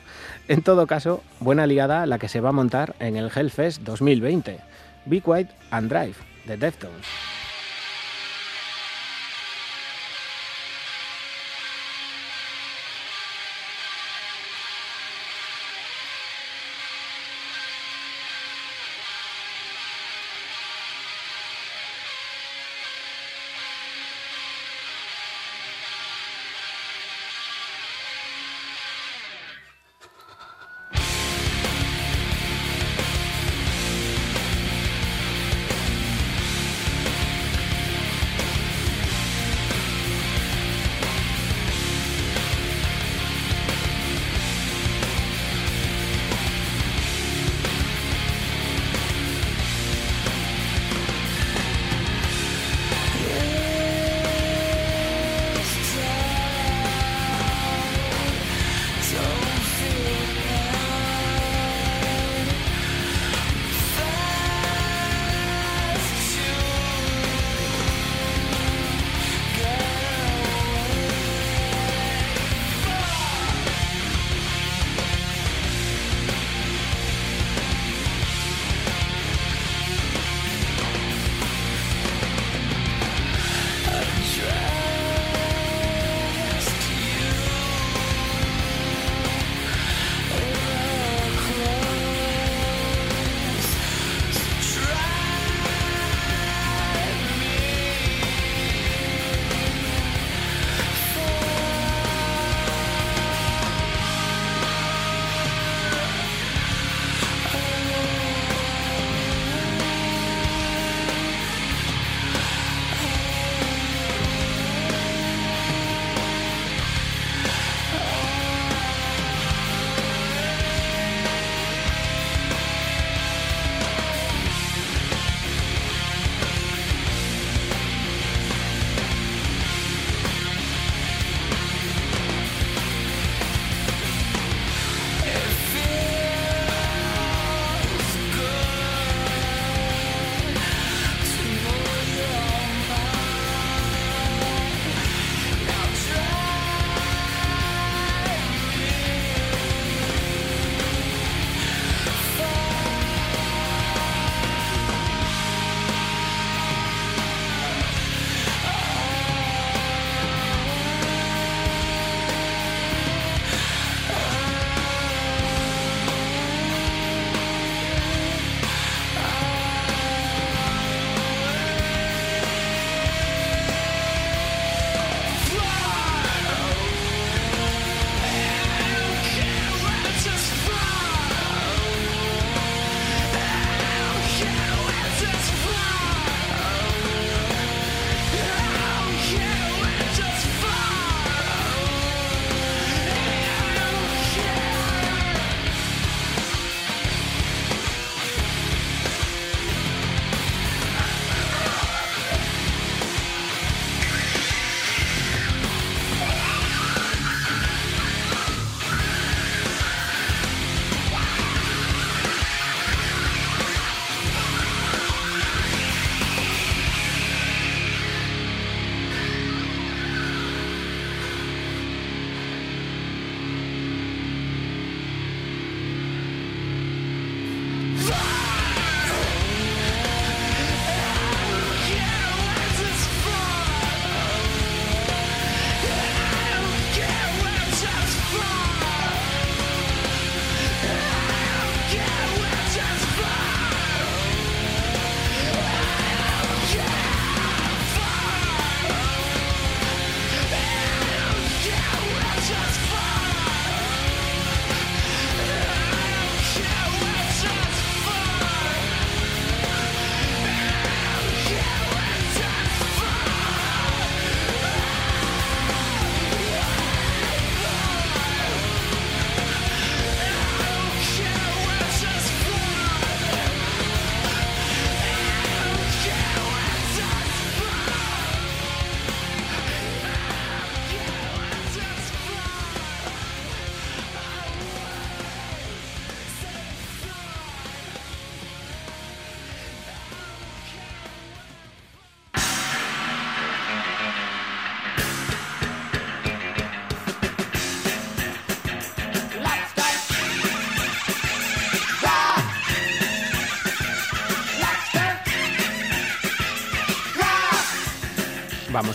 [0.46, 4.60] En todo caso, buena liada la que se va a montar en el Hellfest 2020.
[5.06, 7.06] Be Quiet and Drive, de Deftones.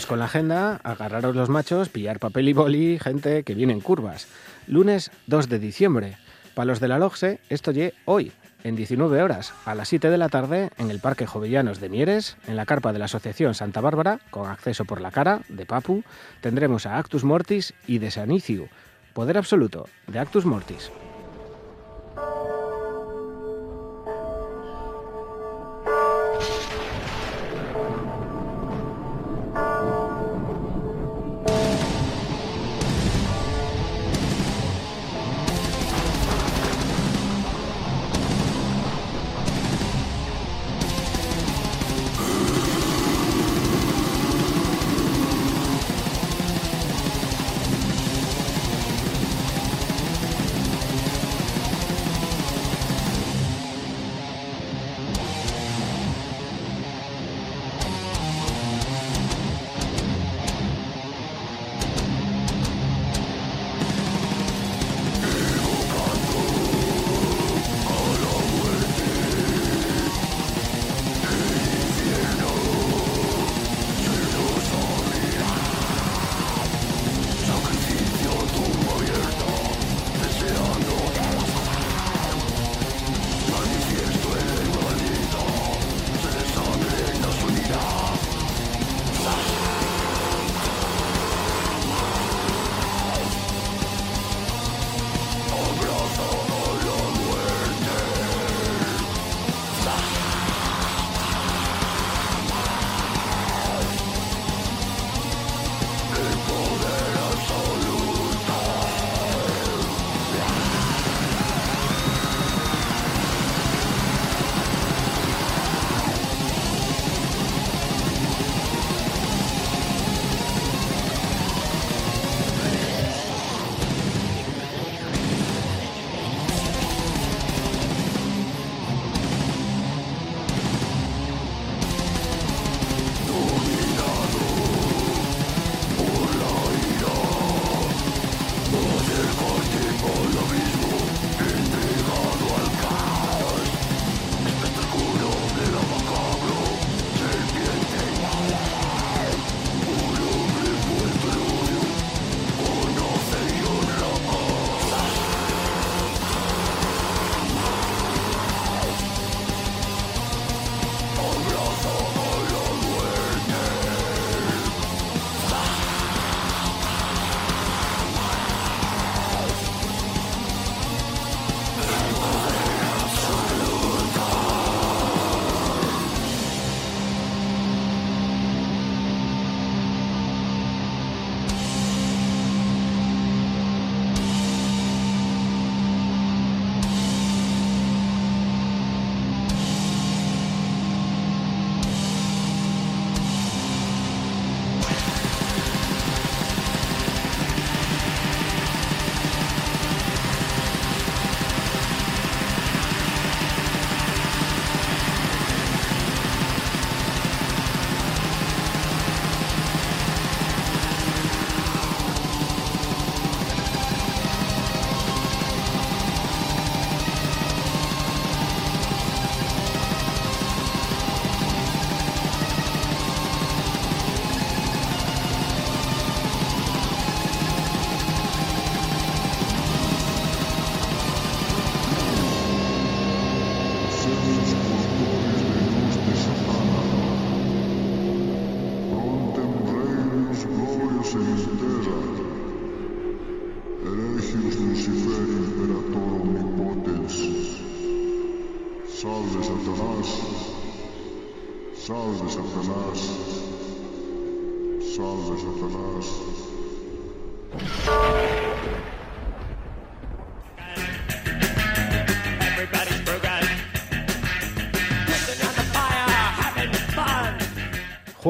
[0.02, 4.26] Con la agenda, agarraros los machos, pillar papel y boli, gente que viene en curvas.
[4.66, 6.18] Lunes 2 de diciembre.
[6.54, 8.32] Para los de la LOGSE, esto ye hoy,
[8.64, 12.36] en 19 horas, a las 7 de la tarde, en el Parque Jovellanos de Mieres,
[12.46, 16.02] en la carpa de la Asociación Santa Bárbara, con acceso por la cara, de Papu,
[16.42, 18.68] tendremos a Actus Mortis y de Saniciu.
[19.14, 20.90] Poder absoluto, de Actus Mortis.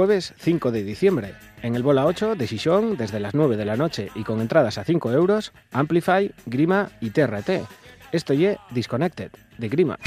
[0.05, 1.33] Jueves 5 de diciembre.
[1.63, 2.47] En el Bola 8 de
[2.99, 7.09] desde las 9 de la noche y con entradas a 5 euros, Amplify, Grima y
[7.09, 7.67] TRT.
[8.13, 8.35] Esto
[8.71, 9.99] Disconnected, de Grima.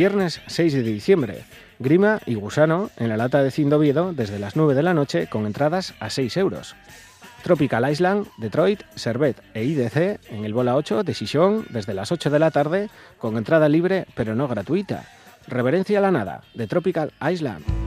[0.00, 1.44] Viernes 6 de diciembre.
[1.78, 5.26] Grima y Gusano en la lata de Cindo Oviedo desde las 9 de la noche
[5.26, 6.74] con entradas a 6 euros.
[7.42, 12.30] Tropical Island, Detroit, Servet e IDC en el Bola 8 de Sison desde las 8
[12.30, 15.04] de la tarde con entrada libre pero no gratuita.
[15.46, 17.79] Reverencia a la nada de Tropical Island.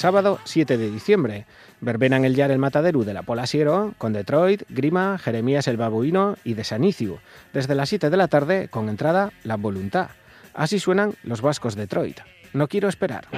[0.00, 1.44] Sábado 7 de diciembre.
[1.82, 6.36] Verbena en el Yar el Matadero de la Polasiero con Detroit, Grima, Jeremías el Babuino
[6.42, 7.18] y de Sanicio,
[7.52, 10.08] desde las 7 de la tarde con entrada La Voluntad.
[10.54, 12.18] Así suenan los vascos Detroit.
[12.54, 13.28] No quiero esperar.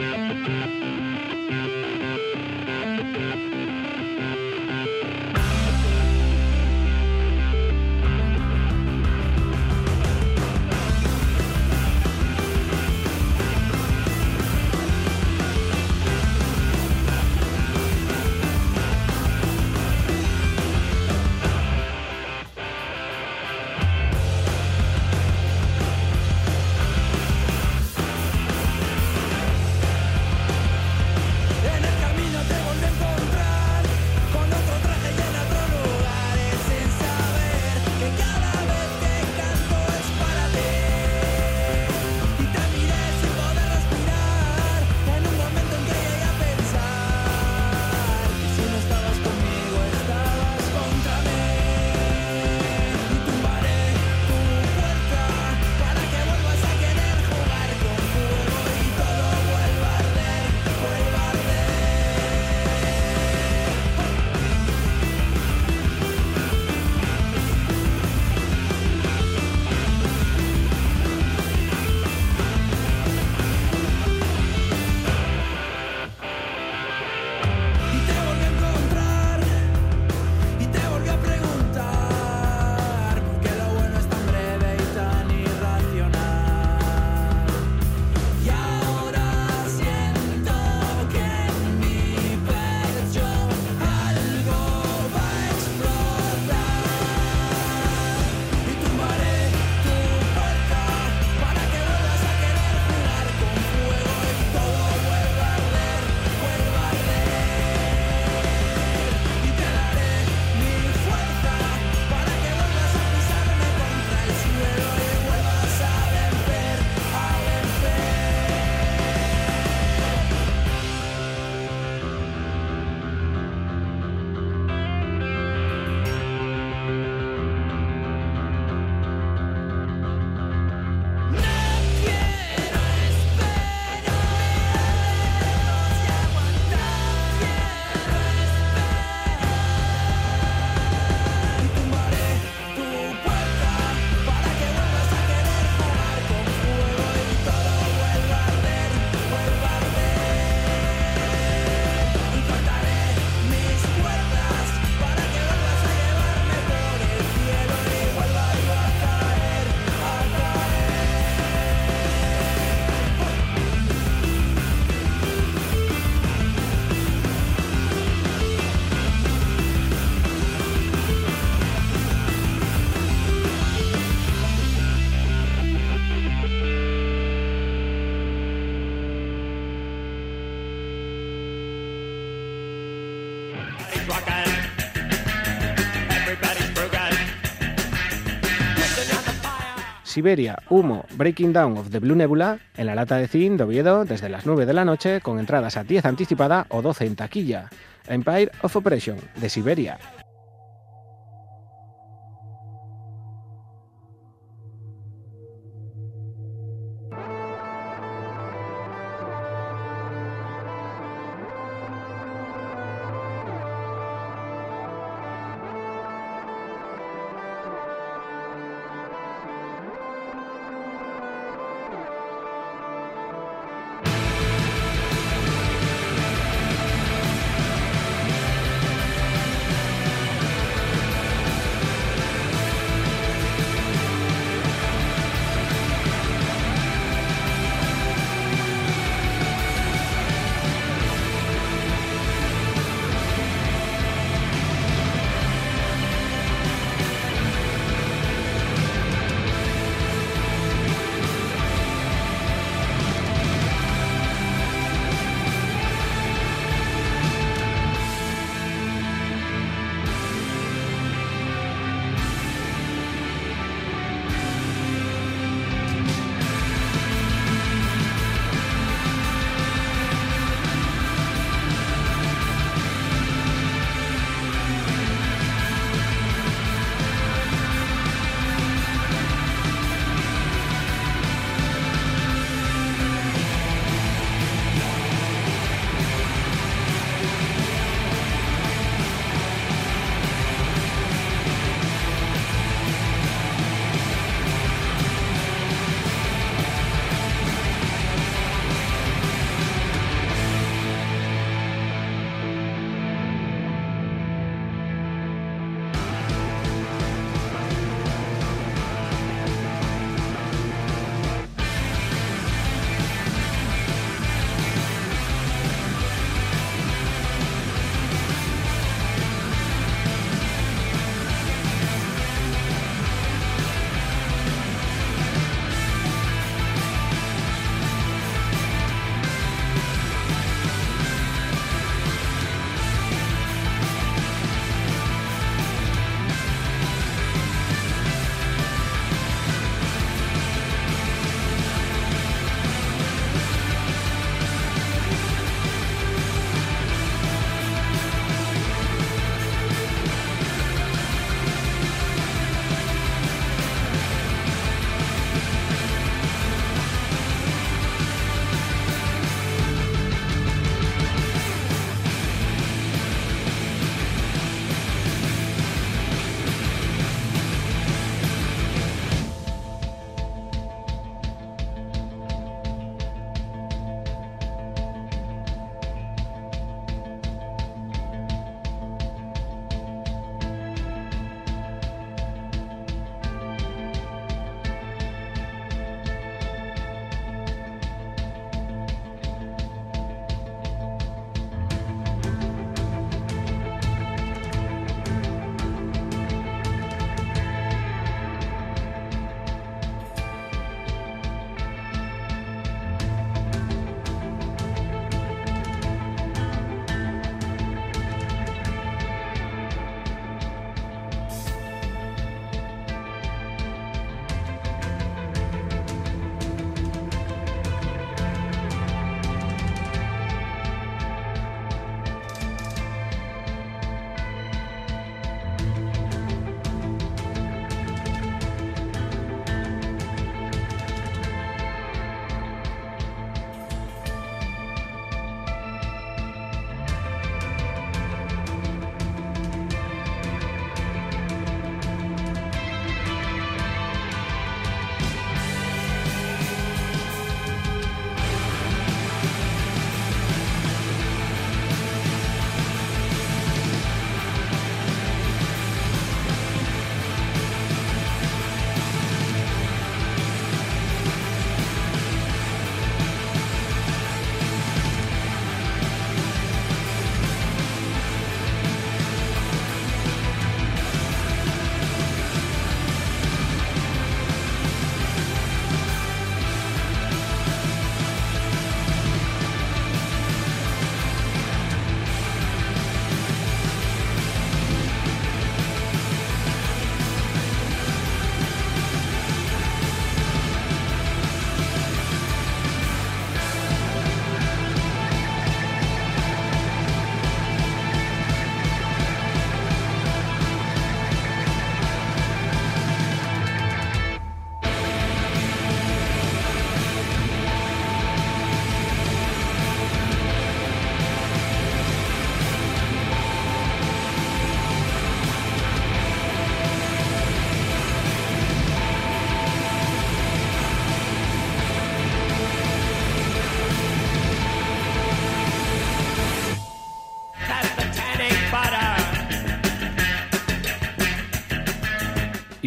[190.13, 194.05] Siberia, Humo, Breaking Down of the Blue Nebula, en la lata de zinc de Oviedo
[194.05, 197.71] desde las 9 de la noche con entradas a 10 anticipada o 12 en taquilla.
[198.07, 199.99] Empire of Operation, de Siberia.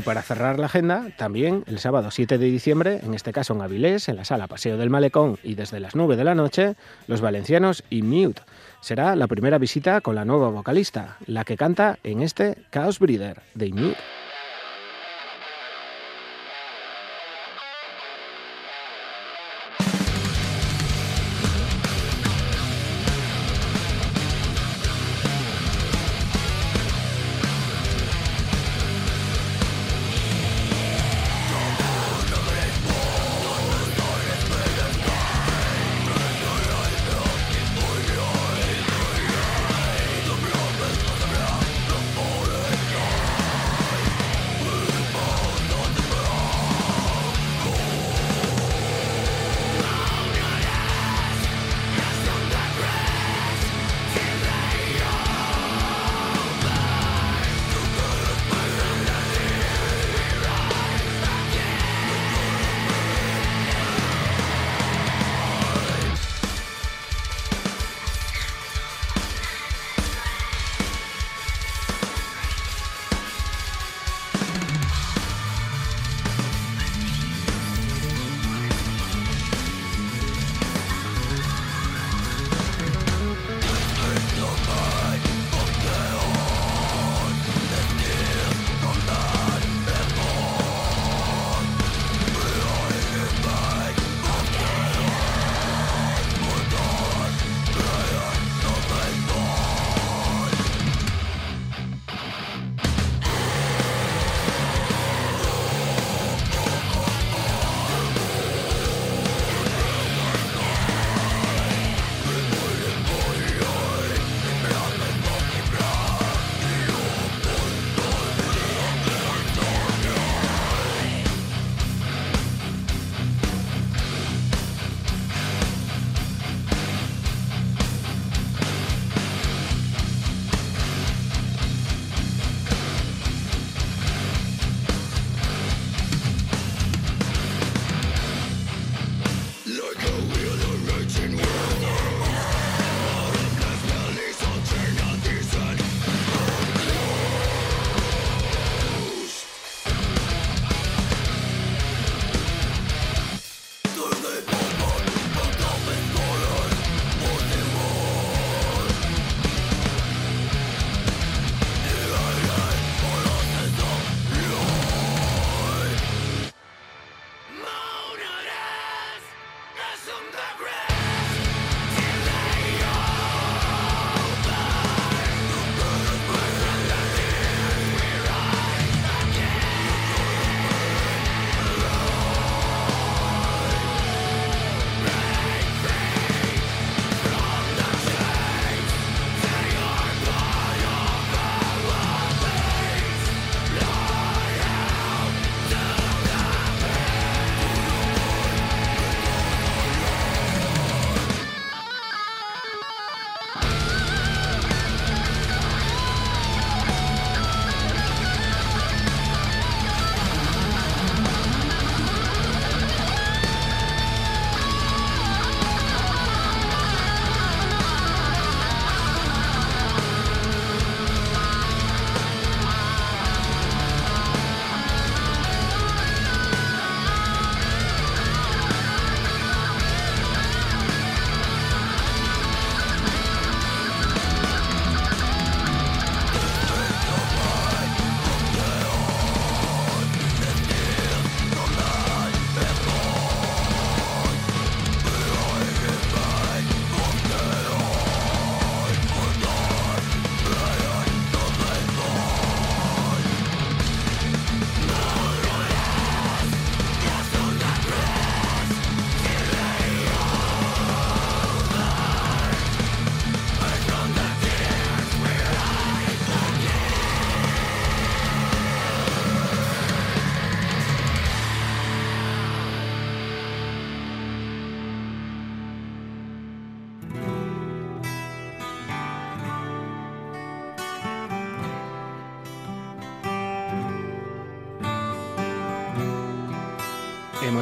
[0.06, 4.07] Para cerrar la agenda, también el sábado 7 de diciembre, en este caso en Avilés,
[4.07, 6.76] en la sala Paseo del Malecón y desde las 9 de la noche,
[7.07, 8.44] los valencianos y Mute.
[8.82, 13.41] Será la primera visita con la nueva vocalista, la que canta en este Chaos Breeder
[13.56, 13.98] de Mute.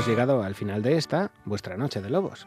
[0.03, 2.45] Hemos llegado al final de esta, vuestra noche de lobos.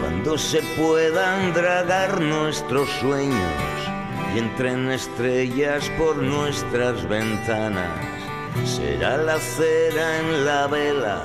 [0.00, 3.38] Cuando se puedan dragar nuestros sueños
[4.34, 7.96] y entren estrellas por nuestras ventanas.
[8.64, 11.22] Será la cera en la vela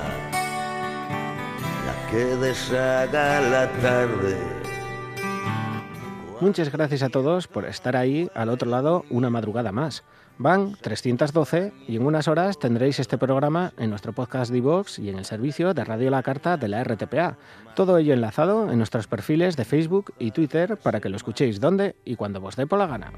[1.84, 4.38] la que deshaga la tarde.
[6.40, 10.04] Muchas gracias a todos por estar ahí al otro lado una madrugada más.
[10.40, 14.60] Van 312 y en unas horas tendréis este programa en nuestro podcast de
[14.96, 17.36] y en el servicio de Radio La Carta de la RTPA.
[17.76, 21.94] Todo ello enlazado en nuestros perfiles de Facebook y Twitter para que lo escuchéis donde
[22.06, 23.12] y cuando os dé por la gana.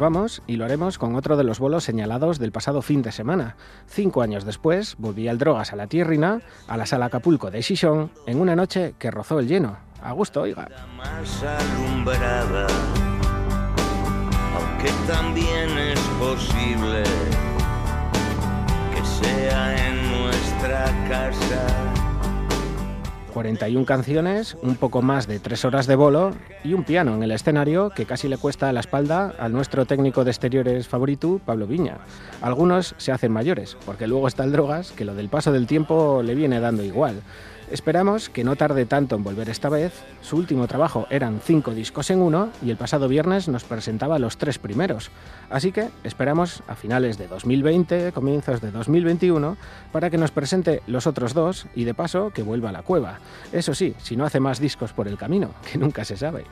[0.00, 3.54] Vamos y lo haremos con otro de los bolos señalados del pasado fin de semana.
[3.86, 8.10] Cinco años después, volví al Drogas a la Tierrina, a la sala Acapulco de Xixón,
[8.26, 9.78] en una noche que rozó el lleno.
[10.02, 10.66] A gusto, oiga.
[14.56, 17.04] aunque también es posible
[18.94, 22.09] que sea en nuestra casa.
[23.40, 27.30] 41 canciones, un poco más de 3 horas de bolo y un piano en el
[27.30, 32.00] escenario que casi le cuesta la espalda al nuestro técnico de exteriores favorito, Pablo Viña.
[32.42, 36.22] Algunos se hacen mayores, porque luego está el drogas que lo del paso del tiempo
[36.22, 37.22] le viene dando igual.
[37.70, 39.92] Esperamos que no tarde tanto en volver esta vez.
[40.22, 44.38] Su último trabajo eran cinco discos en uno y el pasado viernes nos presentaba los
[44.38, 45.10] tres primeros.
[45.50, 49.56] Así que esperamos a finales de 2020, comienzos de 2021,
[49.92, 53.20] para que nos presente los otros dos y de paso que vuelva a la cueva.
[53.52, 56.44] Eso sí, si no hace más discos por el camino, que nunca se sabe.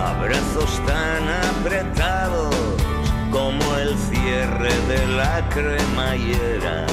[0.00, 2.85] Abrazos tan apretados
[3.36, 6.86] como el cierre de la cremallera.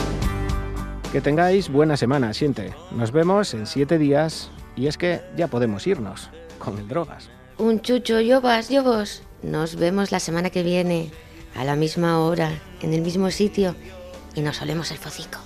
[1.14, 2.74] Que tengáis buena semana, siente.
[2.92, 6.30] Nos vemos en siete días y es que ya podemos irnos
[6.60, 7.30] con el drogas.
[7.58, 9.24] Un chucho, yo vas, yo vos.
[9.42, 11.12] Nos vemos la semana que viene,
[11.56, 12.52] a la misma hora,
[12.82, 13.74] en el mismo sitio,
[14.36, 15.40] y nos olemos el focico.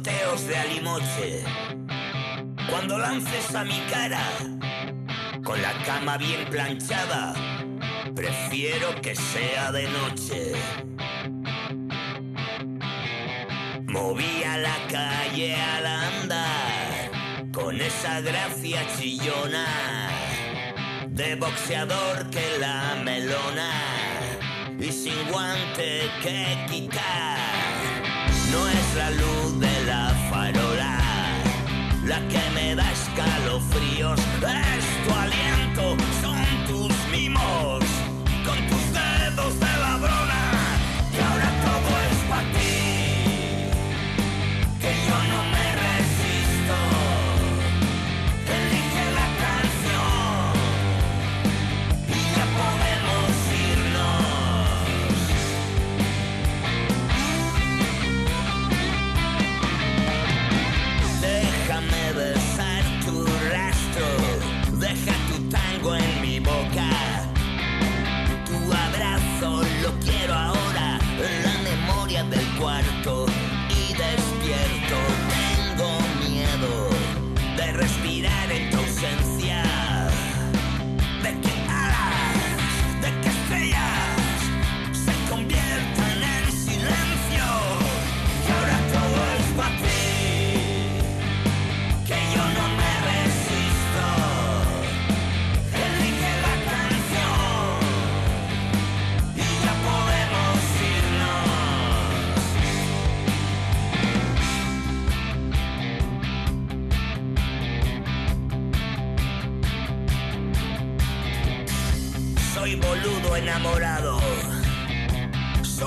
[0.00, 1.42] De alimoche.
[2.70, 4.22] Cuando lances a mi cara,
[5.42, 7.34] con la cama bien planchada,
[8.14, 10.52] prefiero que sea de noche.
[13.88, 19.66] Movía la calle al andar, con esa gracia chillona,
[21.08, 23.72] de boxeador que la melona,
[24.78, 27.97] y sin guante que quitar.
[28.50, 30.98] No es la luz de la farola
[32.04, 34.18] la que me da escalofríos.
[34.18, 35.96] Es tu aliento,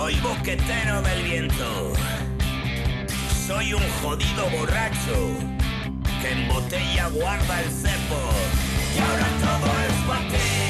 [0.01, 1.93] Soy boquetero del viento.
[3.45, 5.29] Soy un jodido borracho
[6.23, 8.19] que en botella guarda el cepo.
[8.95, 10.60] Y ahora todo es para ti.